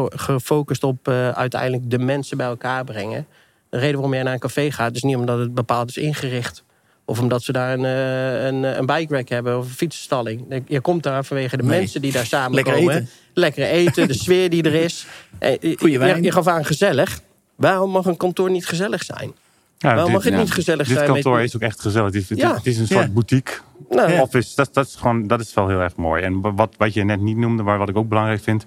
[0.09, 3.27] gefocust op uh, uiteindelijk de mensen bij elkaar brengen.
[3.69, 6.63] De reden waarom jij naar een café gaat, is niet omdat het bepaald is ingericht.
[7.05, 10.63] Of omdat ze daar een, uh, een, een bike rack hebben of een fietsenstalling.
[10.67, 14.73] Je komt daar vanwege de mensen die daar samenkomen lekker eten, de sfeer die er
[14.73, 15.07] is.
[15.39, 16.15] Eh, Goeie wijn.
[16.15, 17.19] Je, je gaf aan gezellig.
[17.55, 19.33] Waarom mag een kantoor niet gezellig zijn?
[19.77, 21.13] Ja, Waarom mag het niet gezellig dit zijn?
[21.13, 22.13] Dit kantoor is ook echt gezellig.
[22.13, 23.53] Het is, het is een soort boutique.
[23.89, 24.55] Nou, office.
[24.55, 26.23] Dat, dat, is gewoon, dat is wel heel erg mooi.
[26.23, 28.65] En wat, wat je net niet noemde, maar wat ik ook belangrijk vind...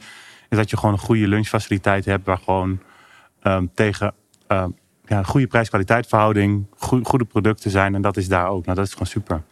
[0.48, 2.26] is dat je gewoon een goede lunchfaciliteit hebt...
[2.26, 2.78] waar gewoon
[3.42, 4.14] um, tegen
[4.48, 6.66] um, ja, goede prijs-kwaliteit verhouding...
[7.02, 7.94] goede producten zijn.
[7.94, 8.64] En dat is daar ook.
[8.64, 9.42] Nou, dat is gewoon super.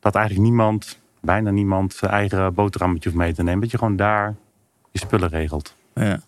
[0.00, 1.94] Dat eigenlijk niemand, bijna niemand...
[1.94, 3.60] zijn eigen boterhammetje hoeft mee te nemen.
[3.60, 4.34] Dat je gewoon daar
[4.92, 5.74] je spullen regelt.
[5.94, 6.20] Ja.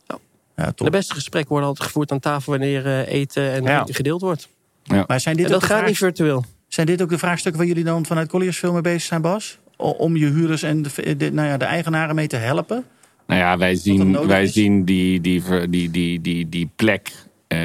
[0.57, 3.85] Ja, de beste gesprekken worden altijd gevoerd aan tafel wanneer uh, eten en ja.
[3.87, 4.49] gedeeld wordt.
[4.83, 5.05] Ja.
[5.07, 6.45] Maar zijn dit en dat gaat niet virtueel.
[6.69, 9.59] Zijn dit ook de vraagstukken waar jullie dan vanuit Colliers veel mee bezig zijn, Bas?
[9.77, 12.85] Om je huurders en de, de, nou ja, de eigenaren mee te helpen?
[13.27, 17.13] Nou ja, wij zien, wij zien die, die, die, die, die, die plek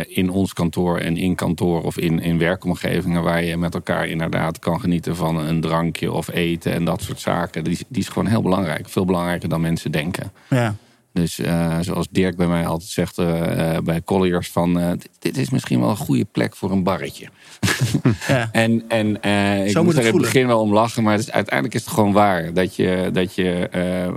[0.07, 4.59] in ons kantoor en in kantoor of in, in werkomgevingen waar je met elkaar inderdaad
[4.59, 7.63] kan genieten van een drankje of eten en dat soort zaken.
[7.63, 8.89] Die, die is gewoon heel belangrijk.
[8.89, 10.31] Veel belangrijker dan mensen denken.
[10.49, 10.75] Ja.
[11.13, 14.99] Dus uh, zoals Dirk bij mij altijd zegt uh, bij Colliers van...
[15.19, 17.27] Dit, is misschien wel een goede plek voor een barretje.
[18.27, 18.49] Ja.
[18.51, 19.15] en en
[19.65, 21.85] ik Zo moet er in het begin wel om lachen, maar het is, uiteindelijk is
[21.85, 22.53] het gewoon waar.
[22.53, 23.69] Dat je, dat je,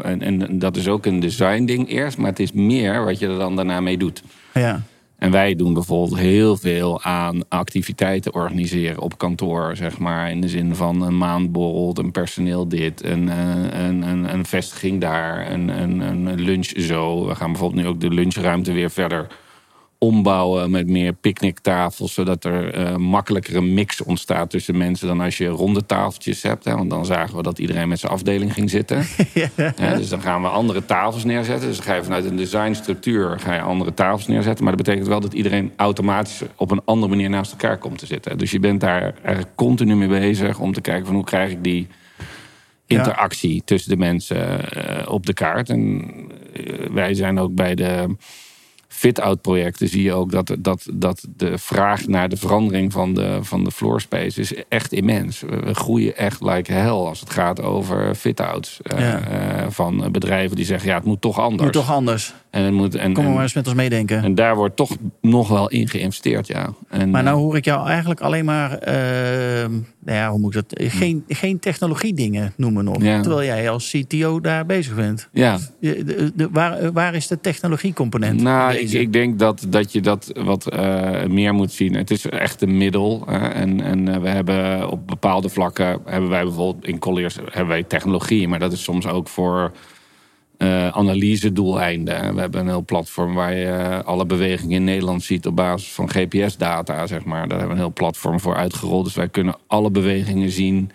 [0.02, 3.28] en, en dat is ook een design ding eerst, maar het is meer wat je
[3.28, 4.22] er dan daarna mee doet.
[4.54, 4.82] Ja.
[5.20, 10.30] En wij doen bijvoorbeeld heel veel aan activiteiten organiseren op kantoor, zeg maar.
[10.30, 15.00] In de zin van een maandborrel, een personeel dit, een, eh, een, een, een vestiging
[15.00, 17.26] daar, een, een, een lunch zo.
[17.26, 19.26] We gaan bijvoorbeeld nu ook de lunchruimte weer verder
[20.02, 25.38] ombouwen met meer picknicktafels, zodat er uh, makkelijker een mix ontstaat tussen mensen dan als
[25.38, 26.64] je ronde tafeltjes hebt.
[26.64, 29.06] Hè, want dan zagen we dat iedereen met zijn afdeling ging zitten.
[29.76, 29.96] ja.
[29.96, 31.68] dus dan gaan we andere tafels neerzetten.
[31.68, 34.64] Dus dan ga je vanuit een designstructuur ga je andere tafels neerzetten.
[34.64, 38.06] Maar dat betekent wel dat iedereen automatisch op een andere manier naast elkaar komt te
[38.06, 38.38] zitten.
[38.38, 41.64] Dus je bent daar eigenlijk continu mee bezig om te kijken van hoe krijg ik
[41.64, 41.86] die
[42.86, 45.68] interactie tussen de mensen uh, op de kaart.
[45.68, 46.04] En
[46.52, 48.16] uh, wij zijn ook bij de
[49.00, 53.38] fit-out projecten zie je ook dat, dat, dat de vraag naar de verandering van de,
[53.42, 55.40] van de floor space is echt immens.
[55.40, 58.80] We, groeien echt like hell als het gaat over fit-outs.
[58.98, 59.16] Uh,
[59.68, 61.62] van bedrijven die zeggen, ja, het moet toch anders.
[61.62, 62.34] Moet toch anders.
[62.50, 64.22] En het moet, en, Kom maar eens met ons meedenken.
[64.22, 66.74] En daar wordt toch nog wel in geïnvesteerd, ja.
[66.88, 68.94] En, maar nou hoor ik jou eigenlijk alleen maar, uh,
[69.98, 72.96] nou ja, hoe moet ik dat, geen, geen technologie dingen noemen nog.
[72.96, 75.28] Terwijl jij als CTO daar bezig bent.
[75.32, 75.58] Ja.
[75.80, 78.40] De, de, waar, waar is de technologiecomponent?
[78.40, 81.94] Nou, ik, ik, denk dat, dat je dat wat uh, meer moet zien.
[81.94, 83.22] Het is echt een middel.
[83.26, 83.48] Hè?
[83.48, 87.82] En, en uh, we hebben op bepaalde vlakken, hebben wij bijvoorbeeld in Colliers hebben wij
[87.82, 88.48] technologie.
[88.48, 89.72] Maar dat is soms ook voor
[90.58, 92.34] uh, analyse-doeleinden.
[92.34, 96.10] We hebben een heel platform waar je alle bewegingen in Nederland ziet op basis van
[96.10, 97.48] GPS-data, zeg maar.
[97.48, 99.04] Daar hebben we een heel platform voor uitgerold.
[99.04, 100.90] Dus wij kunnen alle bewegingen zien.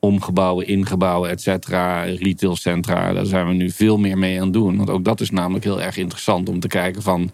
[0.00, 2.02] Omgebouwen, ingebouwen, et cetera.
[2.02, 4.76] Retailcentra, daar zijn we nu veel meer mee aan het doen.
[4.76, 7.30] Want ook dat is namelijk heel erg interessant om te kijken van...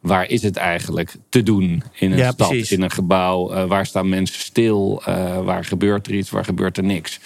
[0.00, 3.54] waar is het eigenlijk te doen in een stad, in een gebouw?
[3.54, 5.02] Uh, waar staan mensen stil?
[5.44, 6.30] waar gebeurt er iets?
[6.30, 7.20] Waar gebeurt er niks?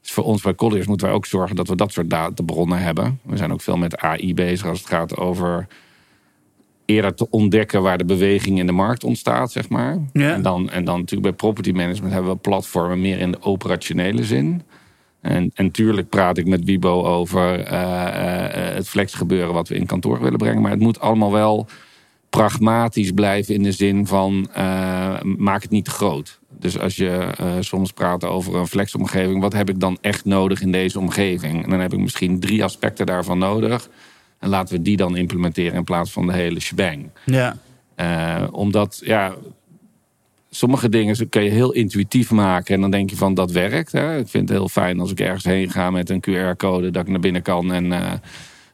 [0.00, 3.20] Dus voor ons bij Colliers moeten wij ook zorgen dat we dat soort databronnen hebben.
[3.22, 5.66] We zijn ook veel met AI bezig als het gaat over
[6.84, 9.98] eerder te ontdekken waar de beweging in de markt ontstaat, zeg maar.
[10.12, 14.24] En, dan, en dan natuurlijk bij property management hebben we platformen meer in de operationele
[14.24, 14.62] zin.
[15.20, 19.86] En, en tuurlijk praat ik met Wibo over uh, uh, het flexgebeuren wat we in
[19.86, 20.62] kantoor willen brengen.
[20.62, 21.66] Maar het moet allemaal wel
[22.30, 26.40] pragmatisch blijven in de zin van uh, maak het niet te groot.
[26.58, 27.28] Dus als je
[27.60, 31.64] soms praat over een flexomgeving, wat heb ik dan echt nodig in deze omgeving?
[31.64, 33.88] En dan heb ik misschien drie aspecten daarvan nodig.
[34.42, 37.10] En laten we die dan implementeren in plaats van de hele shebang.
[37.24, 37.56] Ja.
[37.96, 39.34] Uh, omdat, ja,
[40.50, 42.74] sommige dingen kun je heel intuïtief maken.
[42.74, 43.92] En dan denk je van dat werkt.
[43.92, 44.18] Hè?
[44.18, 46.90] Ik vind het heel fijn als ik ergens heen ga met een QR-code.
[46.90, 47.84] Dat ik naar binnen kan en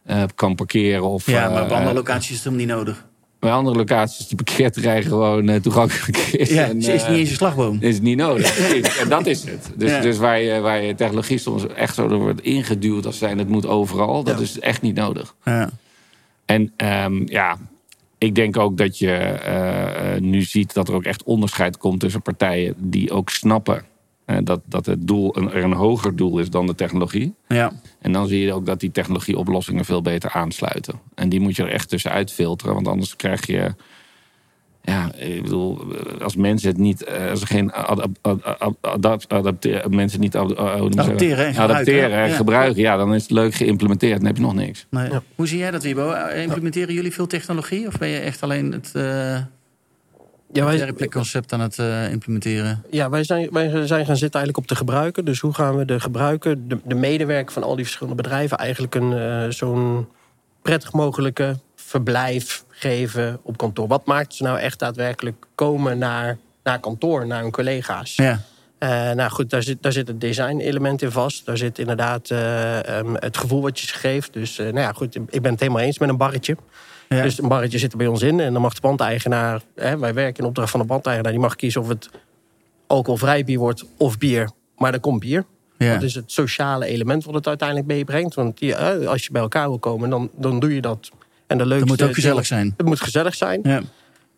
[0.06, 1.02] uh, kan parkeren.
[1.02, 3.07] Of, ja, maar op andere locaties is het helemaal niet nodig.
[3.38, 6.48] Bij andere locaties de parkeerterrein gewoon uh, toegankelijk is.
[6.48, 7.76] Ja, en, is niet eens een slagboom.
[7.80, 8.58] Is niet nodig.
[9.02, 9.70] en dat is het.
[9.76, 13.48] Dus, dus waar, je, waar je technologie soms echt zo wordt ingeduwd als zijn het
[13.48, 14.22] moet overal.
[14.22, 15.34] Dat is echt niet nodig.
[15.44, 15.70] Ja.
[16.44, 17.58] En um, ja,
[18.18, 22.22] ik denk ook dat je uh, nu ziet dat er ook echt onderscheid komt tussen
[22.22, 23.84] partijen die ook snappen
[24.44, 27.34] dat, dat het doel een, er een hoger doel is dan de technologie.
[27.48, 27.72] Ja.
[28.00, 31.00] En dan zie je ook dat die technologieoplossingen veel beter aansluiten.
[31.14, 33.74] En die moet je er echt tussenuit filteren, want anders krijg je
[34.82, 35.80] ja, ik bedoel,
[36.22, 37.72] als mensen het niet, eh, als er geen
[38.80, 44.26] adapteren, mensen niet adapteren en adapteren en gebruiken, ja, dan is het leuk geïmplementeerd, dan
[44.26, 44.86] heb je nog niks.
[44.90, 45.10] Nee.
[45.34, 46.12] Hoe zie jij dat, Wibo?
[46.34, 49.38] Implementeren jullie veel technologie of ben je echt alleen het uh,
[50.52, 52.82] ja, wij, concept aan het uh, implementeren?
[52.90, 55.24] Ja, wij zijn, wij zijn gaan zitten eigenlijk op de gebruiker.
[55.24, 58.94] Dus hoe gaan we de gebruiker, de, de medewerker van al die verschillende bedrijven, eigenlijk
[58.94, 60.08] een zo'n
[60.62, 63.88] prettig mogelijke verblijf geven op kantoor.
[63.88, 68.16] Wat maakt ze nou echt daadwerkelijk komen naar, naar kantoor, naar hun collega's?
[68.16, 68.40] Ja.
[68.78, 71.46] Uh, nou goed, daar zit, daar zit het design-element in vast.
[71.46, 74.32] Daar zit inderdaad um, het gevoel wat je ze geeft.
[74.32, 76.56] Dus nou ja, goed, ik ben het helemaal eens met een barretje.
[77.08, 77.22] Ja.
[77.22, 78.40] Dus een barretje zit er bij ons in.
[78.40, 81.56] En dan mag de bandeigenaar, hè, wij werken in opdracht van de bandeigenaar, die mag
[81.56, 82.10] kiezen of het
[82.86, 84.50] alcoholvrij bier wordt of bier.
[84.76, 85.44] Maar er komt bier.
[85.78, 85.94] Ja.
[85.94, 88.34] Dat is het sociale element wat het uiteindelijk meebrengt.
[88.34, 88.76] Want die,
[89.08, 91.10] als je bij elkaar wil komen, dan, dan doe je dat
[91.48, 92.74] en de leukste, het moet ook gezellig zijn.
[92.76, 93.60] Het moet gezellig zijn.
[93.62, 93.82] Ja.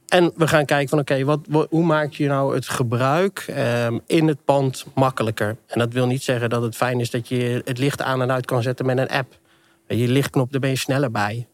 [0.09, 1.41] En we gaan kijken van oké, wat,
[1.71, 5.57] hoe maak je nou het gebruik ehm, in het pand makkelijker?
[5.67, 8.33] En dat wil niet zeggen dat het fijn is dat je het licht aan en
[8.33, 9.39] uit kan zetten met een app.
[9.87, 11.47] Je lichtknop, daar ben je sneller bij.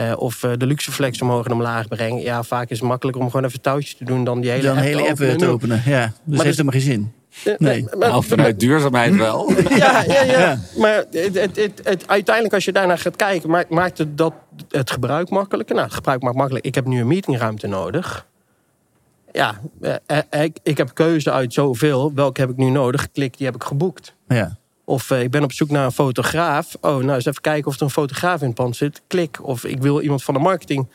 [0.00, 2.22] Uh, of uh, de luxeflex omhoog en omlaag brengen.
[2.22, 4.76] Ja, vaak is het makkelijker om gewoon even touwtjes te doen dan die hele dan
[4.76, 5.82] app, hele app te openen.
[5.84, 7.12] Ja, dus maar heeft helemaal geen zin.
[7.58, 7.86] Nee.
[7.98, 9.52] nou, vanuit duurzaamheid wel.
[9.68, 13.70] ja, ja, ja, Maar het, het, het, het, uiteindelijk, als je daarnaar gaat kijken, maakt,
[13.70, 14.32] maakt het dat
[14.68, 15.74] het gebruik makkelijker.
[15.74, 16.64] Nou, het gebruik maakt makkelijk.
[16.64, 18.26] Ik heb nu een meetingruimte nodig.
[19.32, 22.12] Ja, eh, eh, ik, ik heb keuze uit zoveel.
[22.14, 23.10] Welke heb ik nu nodig?
[23.10, 24.14] Klik, die heb ik geboekt.
[24.28, 24.56] Ja.
[24.88, 26.76] Of uh, ik ben op zoek naar een fotograaf.
[26.80, 29.02] Oh, nou eens even kijken of er een fotograaf in het pand zit.
[29.06, 29.38] Klik.
[29.42, 30.88] Of ik wil iemand van de marketing.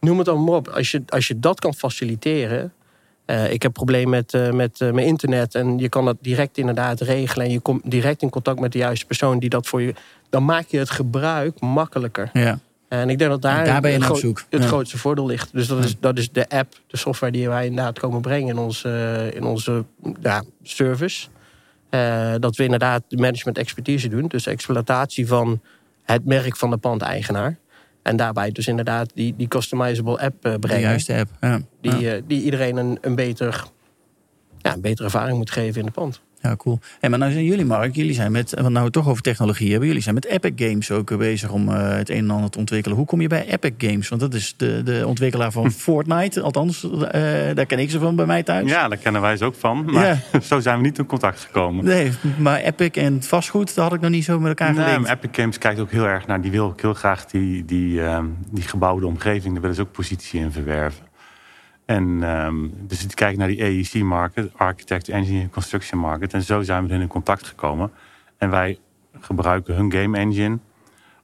[0.00, 0.68] Noem het allemaal op.
[0.68, 2.72] Als je, als je dat kan faciliteren
[3.30, 7.00] uh, ik heb problemen met, uh, met mijn internet en je kan dat direct inderdaad
[7.00, 7.46] regelen.
[7.46, 9.94] En je komt direct in contact met de juiste persoon die dat voor je.
[10.30, 12.30] Dan maak je het gebruik makkelijker.
[12.32, 12.58] Ja.
[12.88, 15.48] En ik denk dat daar, daar ben je het, gro het grootste voordeel ligt.
[15.52, 18.58] Dus dat is, dat is de app, de software die wij inderdaad komen brengen in
[18.58, 19.84] onze, in onze
[20.22, 21.26] ja, service.
[22.40, 24.26] Dat we inderdaad de management expertise doen.
[24.26, 25.60] Dus exploitatie van
[26.02, 27.58] het merk van de pandeigenaar.
[28.02, 30.80] En daarbij dus inderdaad die, die customizable app uh, brengen.
[30.82, 31.60] De juiste app, ja.
[31.80, 33.64] Die, uh, die iedereen een, een, beter,
[34.58, 36.20] ja, een betere ervaring moet geven in de pand.
[36.40, 36.78] Ja, cool.
[37.00, 39.70] En maar nou zijn jullie, Mark, jullie zijn met, want nou we toch over technologie
[39.70, 42.58] hebben, jullie zijn met Epic Games ook bezig om uh, het een en ander te
[42.58, 42.96] ontwikkelen.
[42.96, 44.08] Hoe kom je bij Epic Games?
[44.08, 47.00] Want dat is de, de ontwikkelaar van Fortnite, althans, uh,
[47.54, 48.70] daar ken ik ze van bij mij thuis.
[48.70, 49.84] Ja, daar kennen wij ze ook van.
[49.84, 50.40] Maar ja.
[50.50, 51.84] zo zijn we niet in contact gekomen.
[51.84, 55.00] Nee, maar Epic en vastgoed, dat had ik nog niet zo met elkaar gelinkt.
[55.00, 58.18] Nee, Epic Games kijkt ook heel erg naar, die wil heel graag die, die, uh,
[58.50, 61.07] die gebouwde omgeving, daar willen ze ook positie in verwerven.
[61.88, 66.32] En um, dus ik kijk naar die AEC-market, Architect, Engineering, Construction Market.
[66.32, 67.90] En zo zijn we in contact gekomen.
[68.38, 68.78] En wij
[69.20, 70.58] gebruiken hun game engine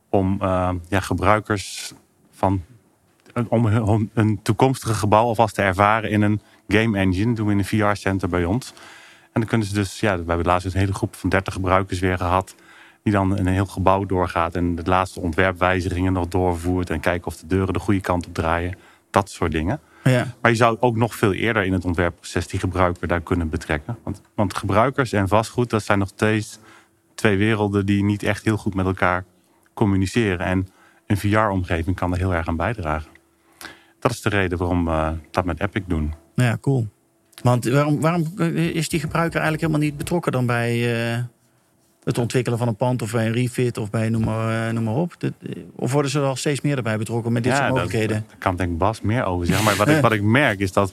[0.08, 1.92] om uh, ja, gebruikers
[2.30, 2.62] van
[3.48, 7.26] om hun, een toekomstige gebouw alvast te ervaren in een game engine.
[7.26, 8.72] Dat doen we in een VR-center bij ons.
[9.32, 11.98] En dan kunnen ze dus, ja, we hebben laatst een hele groep van 30 gebruikers
[11.98, 12.54] weer gehad.
[13.02, 16.90] Die dan een heel gebouw doorgaat en de laatste ontwerpwijzigingen nog doorvoert.
[16.90, 18.74] En kijken of de deuren de goede kant op draaien.
[19.10, 19.80] Dat soort dingen.
[20.04, 20.34] Ja.
[20.40, 23.98] Maar je zou ook nog veel eerder in het ontwerpproces die gebruiker daar kunnen betrekken.
[24.02, 26.58] Want, want gebruikers en vastgoed, dat zijn nog steeds
[27.14, 29.24] twee werelden die niet echt heel goed met elkaar
[29.74, 30.46] communiceren.
[30.46, 30.68] En
[31.06, 33.10] een VR-omgeving kan er heel erg aan bijdragen.
[33.98, 36.14] Dat is de reden waarom we dat met Epic doen.
[36.34, 36.88] Ja, cool.
[37.42, 40.72] Want waarom, waarom is die gebruiker eigenlijk helemaal niet betrokken dan bij,
[41.16, 41.24] uh,
[42.04, 44.84] het ontwikkelen van een pand of bij een refit of bij noem maar, eh, noem
[44.84, 45.16] maar op?
[45.74, 48.24] Of worden ze er al steeds meer erbij betrokken met dit soort mogelijkheden?
[48.28, 49.64] Daar kan denk ik Bas meer over zeggen.
[49.64, 50.92] Maar wat, ik, wat ik merk is dat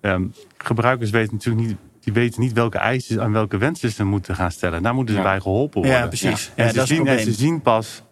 [0.00, 4.34] um, gebruikers weten natuurlijk niet die weten niet welke eisen en welke wensen ze moeten
[4.34, 4.82] gaan stellen.
[4.82, 6.00] Daar moeten ze bij geholpen worden.
[6.00, 6.52] Ja, precies.
[6.54, 8.02] En, ze zien, en, ze zien, pas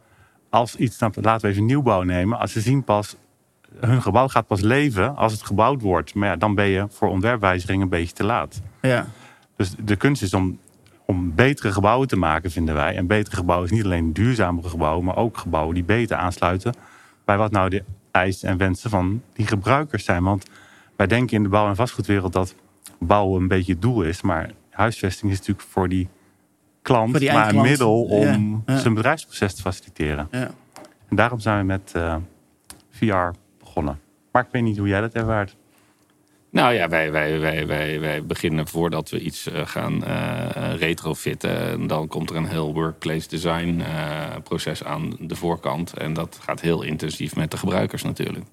[0.51, 2.39] als iets, nou, laten we even nieuwbouw nemen.
[2.39, 3.16] Als ze zien pas,
[3.80, 6.14] hun gebouw gaat pas leven als het gebouwd wordt.
[6.14, 8.61] Maar ja, dan ben je voor ontwerpwijziging een beetje te laat.
[8.82, 9.07] Ja.
[9.57, 10.59] Dus de kunst is om
[11.07, 12.96] om betere gebouwen te maken, vinden wij.
[12.96, 16.74] En betere gebouwen is niet alleen duurzamere gebouwen, maar ook gebouwen die beter aansluiten
[17.24, 20.22] bij wat nou de eisen en wensen van die gebruikers zijn.
[20.22, 20.46] Want
[20.96, 22.54] wij denken in de bouw- en vastgoedwereld dat
[22.98, 24.22] bouwen een beetje het doel is.
[24.22, 26.09] Maar huisvesting is natuurlijk voor die
[26.82, 30.28] klant maar een middel om zijn bedrijfsproces te faciliteren.
[30.30, 30.50] Ja.
[31.09, 32.20] En daarom zijn we met uh, eh,
[32.90, 34.00] VR begonnen.
[34.32, 35.57] Maar ik weet niet hoe jij dat ervaart.
[36.57, 41.86] Nou ja, wij, wij, wij, wij, beginnen voordat we iets uh, gaan uh, retrofitten.
[41.86, 43.82] Dan komt er een heel workplace design
[44.42, 45.94] proces aan de voorkant.
[45.94, 48.44] En dat gaat heel intensief met de gebruikers natuurlijk.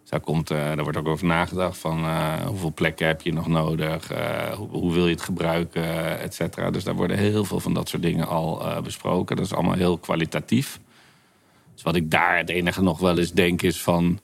[0.00, 2.04] Dus daar, daar wordt ook over nagedacht van
[2.46, 4.08] hoeveel plekken heb je nog nodig,
[4.56, 6.38] hoe, hoe, wil je het gebruiken, et.
[6.70, 9.36] Dus daar worden heel veel van dat soort dingen al besproken.
[9.36, 10.80] Dat is allemaal heel kwalitatief.
[11.74, 14.20] Dus wat ik daar het enige nog wel eens denk is van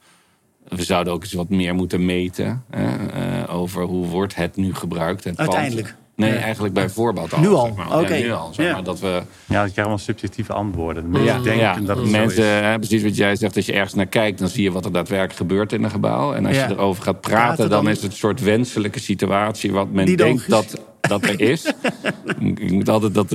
[0.68, 5.24] we zouden ook eens wat meer moeten meten uh, over hoe wordt het nu gebruikt.
[5.24, 5.94] Het Uiteindelijk.
[6.16, 7.40] Nee, eigenlijk bij voorbaat al.
[7.40, 7.76] Nu al?
[7.90, 8.14] Oké.
[8.14, 8.52] Ja, nu al.
[8.54, 9.22] Zeg maar, dat we...
[9.46, 11.10] Ja, dat je allemaal subjectieve antwoorden.
[11.10, 14.06] Mensen ja, denken dat het Mensen, hè, precies wat jij zegt, als je ergens naar
[14.06, 14.38] kijkt...
[14.38, 16.34] dan zie je wat er daadwerkelijk gebeurt in een gebouw.
[16.34, 19.72] En als je erover gaat praten, dan, is het een soort wenselijke situatie...
[19.72, 21.72] wat men denkt dat dat er is.
[22.38, 23.28] ik moet altijd dat,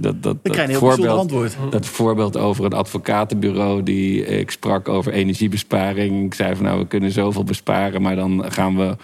[0.00, 6.24] dat, dat, dat, voorbeeld, dat voorbeeld over een advocatenbureau die ik sprak over energiebesparing.
[6.24, 8.96] Ik zei van nou, we kunnen zoveel besparen, maar dan gaan we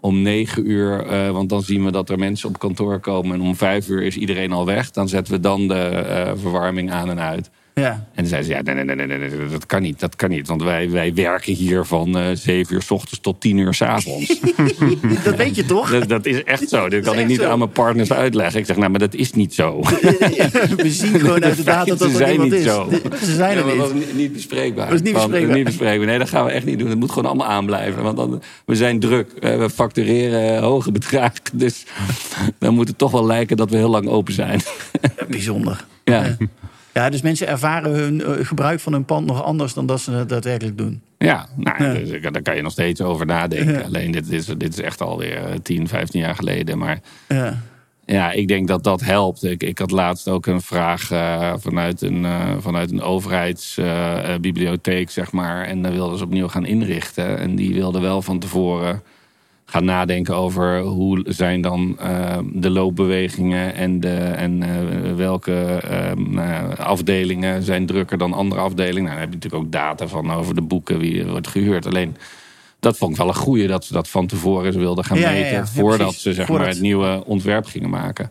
[0.00, 3.34] om negen uur, uh, want dan zien we dat er mensen op kantoor komen.
[3.34, 4.90] En om vijf uur is iedereen al weg.
[4.90, 7.50] Dan zetten we dan de uh, verwarming aan en uit.
[7.80, 7.90] Ja.
[7.90, 10.30] En dan zeiden ze, ja, nee, nee, nee, nee, nee, dat kan niet, dat kan
[10.30, 10.48] niet.
[10.48, 13.82] Want wij, wij werken hier van uh, 7 uur s ochtends tot 10 uur s
[13.82, 14.40] avonds.
[15.24, 15.90] dat weet je toch?
[15.90, 16.88] Dat, dat is echt zo.
[16.88, 18.60] Dat, kan ik niet aan mijn partners uitleggen.
[18.60, 19.80] Ik zeg, nou, maar dat is niet zo.
[20.76, 22.64] We zien gewoon uit de data dat dat zijn niet is.
[22.64, 22.88] zo.
[23.24, 23.76] Ze zijn er niet.
[23.76, 24.86] Dat is niet bespreekbaar.
[24.86, 25.56] Dat is niet bespreekbaar.
[25.56, 26.06] niet bespreekbaar.
[26.06, 26.88] Nee, dat gaan we echt niet doen.
[26.88, 28.02] Dat moet gewoon allemaal aanblijven.
[28.02, 29.32] Want dan, we zijn druk.
[29.40, 31.42] We factureren hoge bedragen.
[31.52, 31.84] Dus
[32.58, 34.60] dan moet het toch wel lijken dat we heel lang open zijn.
[35.28, 35.84] Bijzonder.
[36.04, 36.22] Ja.
[36.22, 36.36] Ja,
[37.10, 40.28] dus mensen ervaren hun eh, gebruik van hun pand nog anders dan dat ze het
[40.28, 41.02] daadwerkelijk doen.
[41.18, 41.92] Ja, nou, ja.
[41.92, 43.84] Dus, daar kan je nog steeds over nadenken.
[43.84, 46.78] Alleen dit is, dit is echt alweer 10, 15 jaar geleden.
[46.78, 47.62] Maar ja,
[48.04, 49.44] ja ik denk dat dat helpt.
[49.44, 55.32] Ik, ik had laatst ook een vraag uh, vanuit een, uh, vanuit een overheidsbibliotheek, zeg
[55.32, 55.64] maar.
[55.64, 57.38] En daar wilden ze opnieuw gaan inrichten.
[57.38, 59.02] En die wilden wel van tevoren
[59.66, 65.82] gaan nadenken over hoe zijn dan uh, de loopbewegingen en, de, en uh, welke
[66.30, 69.02] uh, afdelingen zijn drukker dan andere afdelingen.
[69.02, 71.86] Nou, dan heb je natuurlijk ook data van over de boeken, wie wordt gehuurd.
[71.86, 72.16] Alleen
[72.80, 76.14] dat vond ik wel een goeie dat ze dat van tevoren wilden gaan meten voordat
[76.14, 78.30] ze zeg maar, het nieuwe ontwerp gingen maken.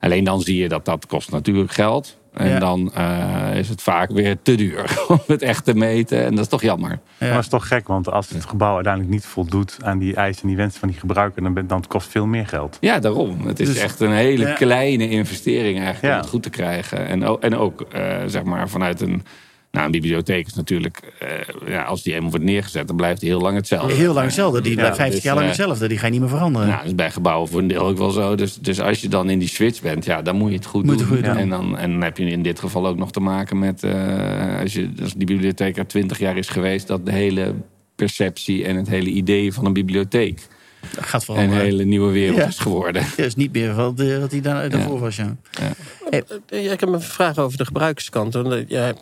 [0.00, 2.18] Alleen dan zie je dat dat kost natuurlijk geld.
[2.32, 6.24] En dan uh, is het vaak weer te duur om het echt te meten.
[6.24, 6.90] En dat is toch jammer.
[6.90, 6.98] Ja.
[7.18, 10.42] Maar dat is toch gek, want als het gebouw uiteindelijk niet voldoet aan die eisen
[10.42, 12.78] en die wensen van die gebruiker, dan, dan kost het veel meer geld.
[12.80, 13.46] Ja, daarom.
[13.46, 17.06] Het is dus- echt een hele kleine investering eigenlijk om het goed te krijgen.
[17.06, 19.22] En, en ook uh, zeg maar vanuit een
[19.70, 23.28] nou, een bibliotheek is natuurlijk, uh, ja, als die eenmaal wordt neergezet, dan blijft die
[23.28, 23.94] heel lang hetzelfde.
[23.94, 24.60] Heel lang hetzelfde.
[24.60, 25.88] Die blijft 50 dus, jaar lang uh, hetzelfde.
[25.88, 26.66] Die ga je niet meer veranderen.
[26.68, 28.34] Nou, dat is bij gebouwen voor een deel ook wel zo.
[28.34, 30.84] Dus, dus als je dan in die switch bent, ja, dan moet je het goed
[30.84, 31.06] moet doen.
[31.06, 31.22] Goed.
[31.22, 34.60] En, dan, en dan heb je in dit geval ook nog te maken met, uh,
[34.60, 37.54] als, je, als die bibliotheek er 20 jaar is geweest, dat de hele
[37.94, 40.48] perceptie en het hele idee van een bibliotheek
[40.98, 43.06] gaat een hele nieuwe wereld is geworden.
[43.16, 45.16] Ja, is niet meer wat, wat hij daarvoor was.
[45.16, 45.36] Ja.
[46.10, 46.24] Hey.
[46.48, 48.36] Ik heb een vraag over de gebruikerskant.
[48.68, 48.92] Ja,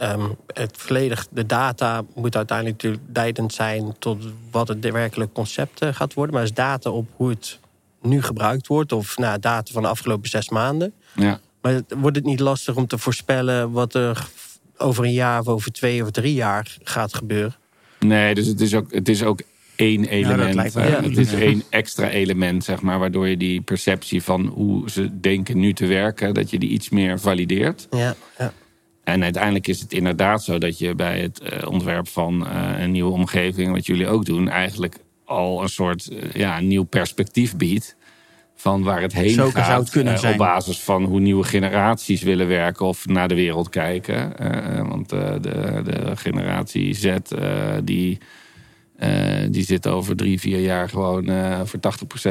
[0.00, 5.80] um, het volledig, de data moet uiteindelijk natuurlijk leidend zijn tot wat het werkelijk concept
[5.80, 6.34] eh, gaat worden.
[6.34, 7.58] Maar is data op hoe het
[8.02, 10.92] nu gebruikt wordt, of nou, data van de afgelopen zes maanden.
[11.14, 11.40] Ja.
[11.60, 14.28] Maar wordt het niet lastig om te voorspellen wat er
[14.76, 17.56] over een jaar of over twee of drie jaar gaat gebeuren?
[17.98, 19.40] Nee, dus het is ook, het is ook
[19.76, 20.72] één element.
[20.72, 25.20] Ja, het is één extra element, zeg maar, waardoor je die perceptie van hoe ze
[25.20, 27.86] denken nu te werken, dat je die iets meer valideert.
[27.90, 28.52] Ja, ja.
[29.04, 32.90] En uiteindelijk is het inderdaad zo dat je bij het uh, ontwerp van uh, een
[32.90, 37.96] nieuwe omgeving, wat jullie ook doen, eigenlijk al een soort uh, ja, nieuw perspectief biedt.
[38.56, 39.66] Van waar het heen Zo gaat.
[39.66, 40.32] Zou het kunnen zijn.
[40.32, 44.32] Op basis van hoe nieuwe generaties willen werken of naar de wereld kijken.
[44.88, 45.38] want de,
[45.84, 47.16] de generatie Z,
[47.84, 48.18] die
[48.98, 51.80] uh, die zit over drie, vier jaar gewoon uh, voor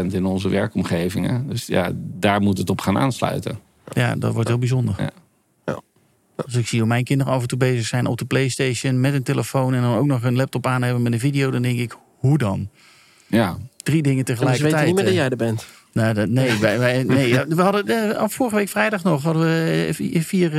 [0.08, 1.48] 80% in onze werkomgevingen.
[1.50, 3.60] Dus ja, daar moet het op gaan aansluiten.
[3.94, 4.96] Ja, dat wordt heel bijzonder.
[4.98, 5.10] Ja.
[5.66, 5.82] Ja.
[6.46, 9.14] Dus ik zie hoe mijn kinderen af en toe bezig zijn op de PlayStation met
[9.14, 11.52] een telefoon en dan ook nog een laptop aan hebben met een video.
[11.52, 12.70] Dan denk ik, hoe dan?
[13.28, 13.58] Ja.
[13.78, 14.72] Drie dingen tegelijkertijd.
[14.72, 15.66] Dus weet niet meer dat jij er bent.
[15.94, 19.90] Nou, dat, nee, wij, wij, nee, we hadden uh, vorige week vrijdag nog hadden we
[20.20, 20.54] vier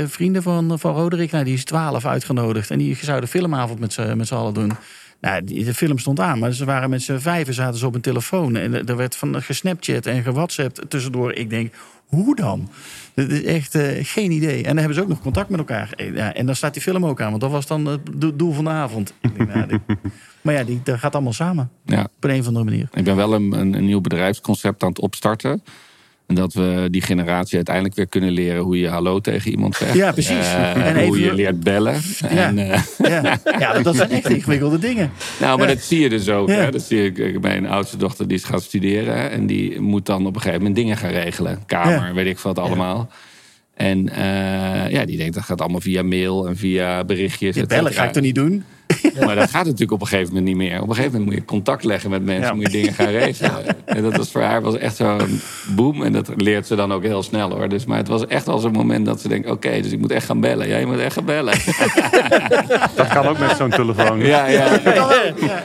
[0.00, 1.30] uh, vrienden van, van Roderick.
[1.30, 2.70] Nou, die is twaalf uitgenodigd.
[2.70, 3.92] En die zouden filmavond met
[4.28, 4.72] z'n allen doen.
[5.20, 8.00] Nou, de film stond aan, maar ze waren met z'n vijven zaten ze op een
[8.00, 8.56] telefoon.
[8.56, 11.32] En er werd van gesnapchat en gewhatsappt tussendoor.
[11.32, 11.74] Ik denk,
[12.06, 12.68] hoe dan?
[13.14, 14.56] Dat is echt uh, geen idee.
[14.56, 15.90] En dan hebben ze ook nog contact met elkaar.
[16.14, 18.00] Ja, en dan staat die film ook aan, want dat was dan het
[18.38, 19.14] doel van de avond.
[19.20, 19.80] Denk, nou, die,
[20.42, 21.70] maar ja, die, dat gaat allemaal samen.
[21.84, 22.08] Ja.
[22.16, 22.88] Op een of andere manier.
[22.92, 25.62] Ik ben wel een, een, een nieuw bedrijfsconcept aan het opstarten.
[26.26, 29.94] En dat we die generatie uiteindelijk weer kunnen leren hoe je hallo tegen iemand zegt.
[29.94, 30.36] Ja, precies.
[30.36, 32.00] Uh, en hoe je leert bellen.
[32.18, 32.28] Ja.
[32.28, 32.82] En, uh...
[32.98, 33.38] ja.
[33.58, 35.10] ja, dat zijn echt ingewikkelde dingen.
[35.40, 36.48] Nou, maar dat zie je dus ook.
[36.48, 36.70] Hè?
[36.70, 37.40] Dat zie ik.
[37.40, 39.30] Mijn oudste dochter die is gaan studeren.
[39.30, 41.62] En die moet dan op een gegeven moment dingen gaan regelen.
[41.66, 43.10] Kamer, weet ik wat allemaal.
[43.74, 47.56] En uh, ja, die denkt dat gaat allemaal via mail en via berichtjes.
[47.56, 48.64] Ja, bellen ga ik toch niet doen?
[49.26, 50.82] Maar dat gaat natuurlijk op een gegeven moment niet meer.
[50.82, 53.84] Op een gegeven moment moet je contact leggen met mensen, moet je dingen gaan regelen.
[53.84, 55.40] En dat was voor haar was echt zo'n
[55.74, 56.02] boom.
[56.02, 57.68] En dat leert ze dan ook heel snel hoor.
[57.68, 60.10] Dus, maar het was echt al zo'n moment dat ze denkt: oké, dus ik moet
[60.10, 60.68] echt gaan bellen.
[60.68, 61.54] Ja, je moet echt gaan bellen.
[62.94, 64.18] Dat kan ook met zo'n telefoon.
[64.18, 64.80] Ja, ja.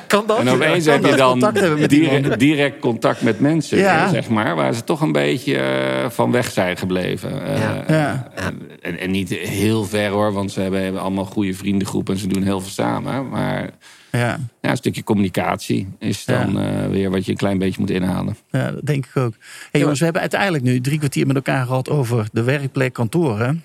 [0.07, 0.39] Kan dat?
[0.39, 1.51] En opeens heb je dan
[1.87, 3.77] direct, direct, contact met mensen,
[4.11, 7.31] zeg maar, waar ze toch een beetje uh, van weg zijn gebleven.
[7.31, 8.27] Uh, ja.
[8.81, 12.27] En, en, niet heel ver hoor, want ze hebben, hebben allemaal goede vriendengroepen en ze
[12.27, 13.10] doen heel veel samen.
[13.19, 13.71] Maar
[14.11, 14.39] ja.
[14.61, 18.35] Ja, een stukje communicatie is dan uh, weer wat je een klein beetje moet inhalen.
[18.51, 19.33] Ja, dat denk ik ook.
[19.71, 23.63] Hey, jongens, we hebben uiteindelijk nu drie kwartier met elkaar gehad over de werkplek, kantoren.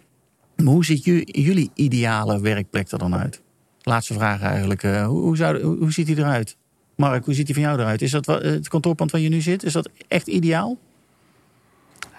[0.57, 3.43] Maar hoe ziet jullie ideale werkplek er dan uit?
[3.81, 4.83] Laatste vraag eigenlijk.
[4.83, 6.57] Uh, hoe, hoe, zou, hoe, hoe, ziet die eruit?
[6.97, 8.03] Mark, hoe ziet die van jou eruit?
[8.03, 9.63] Is dat het kantoorpand waar je nu zit?
[9.63, 10.79] Is dat echt ideaal?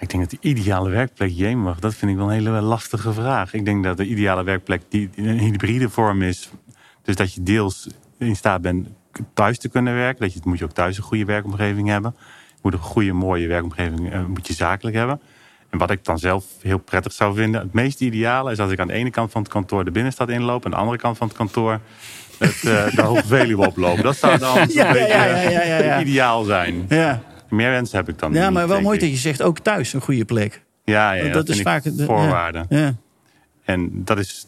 [0.00, 3.54] Ik denk dat de ideale werkplek, jemig, dat vind ik wel een hele lastige vraag.
[3.54, 6.50] Ik denk dat de ideale werkplek die een hybride vorm is
[7.08, 7.86] dus dat je deels
[8.18, 8.88] in staat bent
[9.34, 10.20] thuis te kunnen werken.
[10.20, 12.14] Dat je, moet je ook thuis een goede werkomgeving hebben.
[12.48, 15.20] Je moet een goede, mooie werkomgeving uh, moet je zakelijk hebben.
[15.70, 18.78] En wat ik dan zelf heel prettig zou vinden, het meest ideale is als ik
[18.78, 21.16] aan de ene kant van het kantoor de binnenstad inloop, en aan de andere kant
[21.16, 21.80] van het kantoor
[22.38, 24.02] het, uh, de Hoge Veluwe oplopen.
[24.02, 26.86] Dat zou dan ja, beetje ja, ja, ideaal zijn.
[26.88, 27.22] Ja.
[27.48, 30.00] Meer wensen heb ik dan Ja, maar wel mooi dat je zegt ook thuis een
[30.00, 30.62] goede plek.
[30.84, 32.66] Ja, ja dat, dat is vaak de voorwaarde.
[32.68, 32.94] Ja.
[33.64, 34.46] En dat is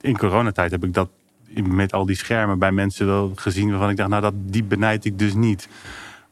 [0.00, 1.08] in coronatijd heb ik dat
[1.62, 5.04] met al die schermen bij mensen wel gezien waarvan ik dacht, nou dat, die benijd
[5.04, 5.68] ik dus niet.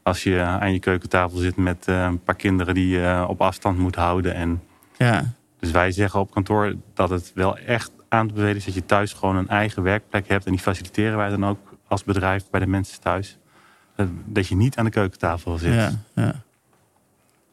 [0.03, 3.41] Als je aan je keukentafel zit met uh, een paar kinderen die je uh, op
[3.41, 4.33] afstand moet houden.
[4.33, 4.61] En
[4.97, 5.33] ja.
[5.59, 8.85] Dus wij zeggen op kantoor dat het wel echt aan te bevelen is dat je
[8.85, 10.45] thuis gewoon een eigen werkplek hebt.
[10.45, 13.37] En die faciliteren wij dan ook als bedrijf bij de mensen thuis.
[14.25, 15.73] Dat je niet aan de keukentafel zit.
[15.73, 16.43] Ja, ja.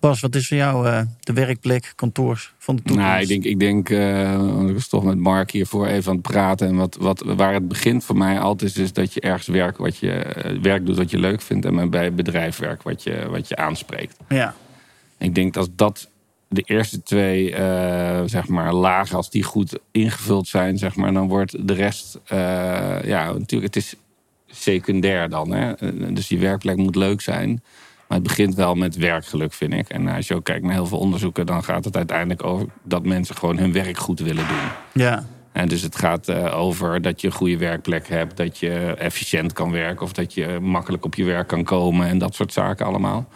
[0.01, 3.09] Bas, wat is voor jou uh, de werkplek, kantoors van de toekomst?
[3.09, 6.27] Nou, ik denk, ik denk uh, ik was toch met Mark hiervoor even aan het
[6.27, 6.69] praten.
[6.69, 9.77] En wat, wat, waar het begint voor mij altijd is, is dat je ergens werk,
[9.77, 11.65] wat je, uh, werk doet wat je leuk vindt.
[11.65, 14.17] En bij bedrijf werk wat je, wat je aanspreekt.
[14.29, 14.55] Ja.
[15.19, 16.09] Ik denk dat dat
[16.49, 17.55] de eerste twee
[18.27, 22.19] zeg maar, lagen, als die goed ingevuld zijn, zeg maar, dan wordt de rest,
[23.05, 23.95] ja, natuurlijk, het is
[24.47, 25.51] secundair dan.
[25.51, 25.73] Hè?
[26.13, 27.63] Dus die werkplek moet leuk zijn.
[28.09, 29.89] Maar het begint wel met werkgeluk, vind ik.
[29.89, 33.05] En als je ook kijkt naar heel veel onderzoeken, dan gaat het uiteindelijk over dat
[33.05, 35.03] mensen gewoon hun werk goed willen doen.
[35.03, 35.25] Ja.
[35.53, 39.53] En dus het gaat uh, over dat je een goede werkplek hebt, dat je efficiënt
[39.53, 42.87] kan werken of dat je makkelijk op je werk kan komen en dat soort zaken
[42.87, 43.29] allemaal.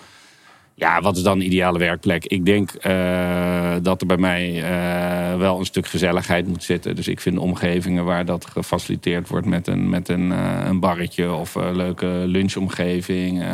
[0.74, 2.24] Ja, wat is dan een ideale werkplek?
[2.24, 6.96] Ik denk uh, dat er bij mij uh, wel een stuk gezelligheid moet zitten.
[6.96, 10.30] Dus ik vind omgevingen waar dat gefaciliteerd wordt met een, met een,
[10.68, 13.44] een barretje of een leuke lunchomgeving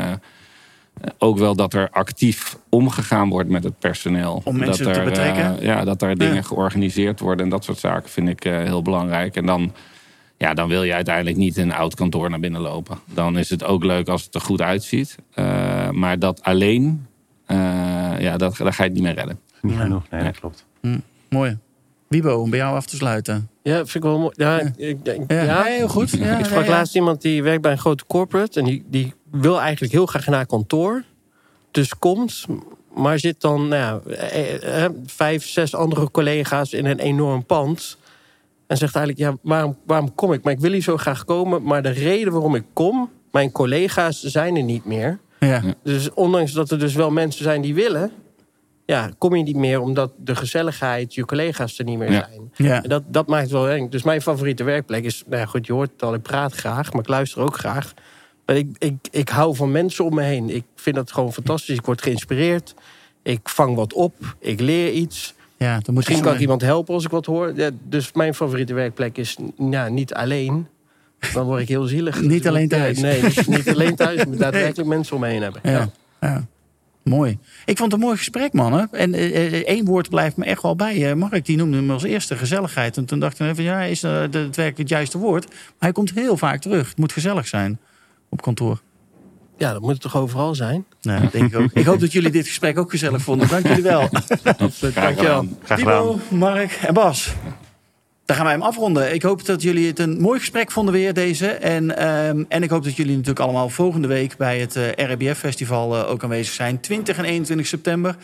[1.18, 4.40] ook wel dat er actief omgegaan wordt met het personeel.
[4.44, 5.56] Om mensen dat er, te betrekken?
[5.56, 8.82] Uh, ja, dat er dingen georganiseerd worden en dat soort zaken vind ik uh, heel
[8.82, 9.36] belangrijk.
[9.36, 9.72] En dan,
[10.36, 12.98] ja, dan wil je uiteindelijk niet in een oud kantoor naar binnen lopen.
[13.04, 15.16] Dan is het ook leuk als het er goed uitziet.
[15.34, 17.06] Uh, maar dat alleen,
[18.18, 19.38] ja, dat, daar ga je het niet meer redden.
[19.62, 20.64] Niet genoeg, nee, dat klopt.
[20.80, 21.58] Hm, mooi.
[22.08, 23.48] Wibo, om bij jou af te sluiten.
[23.62, 24.32] Ja, vind ik wel mooi.
[24.36, 24.98] Ja, Ik,
[25.28, 25.42] ja.
[25.42, 26.12] ja heel goed.
[26.12, 28.60] Ik sprak laatst iemand die werkt bij een grote corporate.
[28.60, 31.04] En die, die wil eigenlijk heel graag naar kantoor.
[31.70, 32.46] Dus komt,
[32.94, 37.98] maar zit dan nou ja, eh, eh, vijf, zes andere collega's in een enorm pand.
[38.66, 40.42] En zegt eigenlijk, ja, waarom, waarom kom ik?
[40.42, 41.62] Maar ik wil hier zo graag komen.
[41.62, 45.18] Maar de reden waarom ik kom, mijn collega's zijn er niet meer.
[45.40, 45.62] Ja.
[45.82, 48.12] Dus ondanks dat er dus wel mensen zijn die willen
[48.88, 52.52] ja, kom je niet meer omdat de gezelligheid, je collega's er niet meer zijn.
[52.56, 52.80] Ja.
[52.80, 53.88] dat, dat maakt het wel eng.
[53.88, 56.92] Dus mijn favoriete werkplek is, nou ja, goed, je hoort het al, ik praat graag,
[56.92, 57.94] maar ik luister ook graag.
[58.46, 60.50] Maar ik, ik, ik hou van mensen om me heen.
[60.50, 61.76] Ik vind dat gewoon fantastisch.
[61.76, 62.74] Ik word geïnspireerd.
[63.22, 64.14] Ik vang wat op.
[64.38, 65.34] Ik leer iets.
[65.56, 67.52] Ja, dan moet Misschien kan ik iemand helpen als ik wat hoor.
[67.56, 69.36] Ja, dus mijn favoriete werkplek is
[69.70, 70.66] ja, niet alleen.
[71.32, 72.20] Dan word ik heel zielig.
[72.34, 72.98] niet alleen thuis.
[73.08, 74.24] Nee, niet alleen thuis.
[74.24, 75.60] Moet daadwerkelijk mensen om me heen hebben.
[75.64, 75.90] ja.
[76.20, 76.46] ja.
[77.08, 77.38] Mooi.
[77.64, 78.92] Ik vond het een mooi gesprek, man.
[78.92, 79.14] En
[79.64, 81.14] één woord blijft me echt wel bij.
[81.14, 82.96] Mark, die noemde hem als eerste gezelligheid.
[82.96, 85.48] En toen dacht ik even, ja, is dat het werkelijk het juiste woord?
[85.48, 86.88] Maar hij komt heel vaak terug.
[86.88, 87.78] Het moet gezellig zijn
[88.28, 88.80] op kantoor.
[89.56, 90.84] Ja, dat moet het toch overal zijn?
[91.02, 91.70] Nou, dat denk ik ook.
[91.72, 93.48] ik hoop dat jullie dit gesprek ook gezellig vonden.
[93.48, 94.08] Dank jullie wel.
[94.94, 96.20] Dank je wel.
[96.28, 97.34] Mark en Bas.
[98.28, 99.14] Dan gaan wij hem afronden.
[99.14, 101.48] Ik hoop dat jullie het een mooi gesprek vonden weer deze.
[101.48, 105.10] En, ehm, en ik hoop dat jullie natuurlijk allemaal volgende week bij het uh, eh,
[105.10, 106.80] RBF Festival uh, ook aanwezig zijn.
[106.80, 108.16] 20 en 21 september.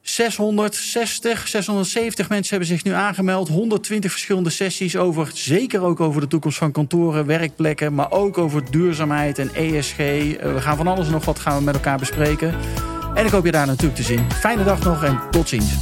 [0.00, 3.48] 660, 670 mensen hebben zich nu aangemeld.
[3.48, 8.70] 120 verschillende sessies over, zeker ook over de toekomst van kantoren, werkplekken, maar ook over
[8.70, 9.98] duurzaamheid en ESG.
[9.98, 12.54] Eh, we gaan van alles en nog wat gaan we met elkaar bespreken.
[13.14, 14.32] En ik hoop je daar natuurlijk te zien.
[14.32, 15.80] Fijne dag nog en tot ziens.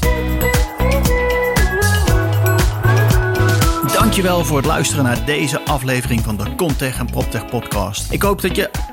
[4.11, 8.13] Dankjewel voor het luisteren naar deze aflevering van de Contech en PropTech podcast.
[8.13, 8.71] Ik hoop dat je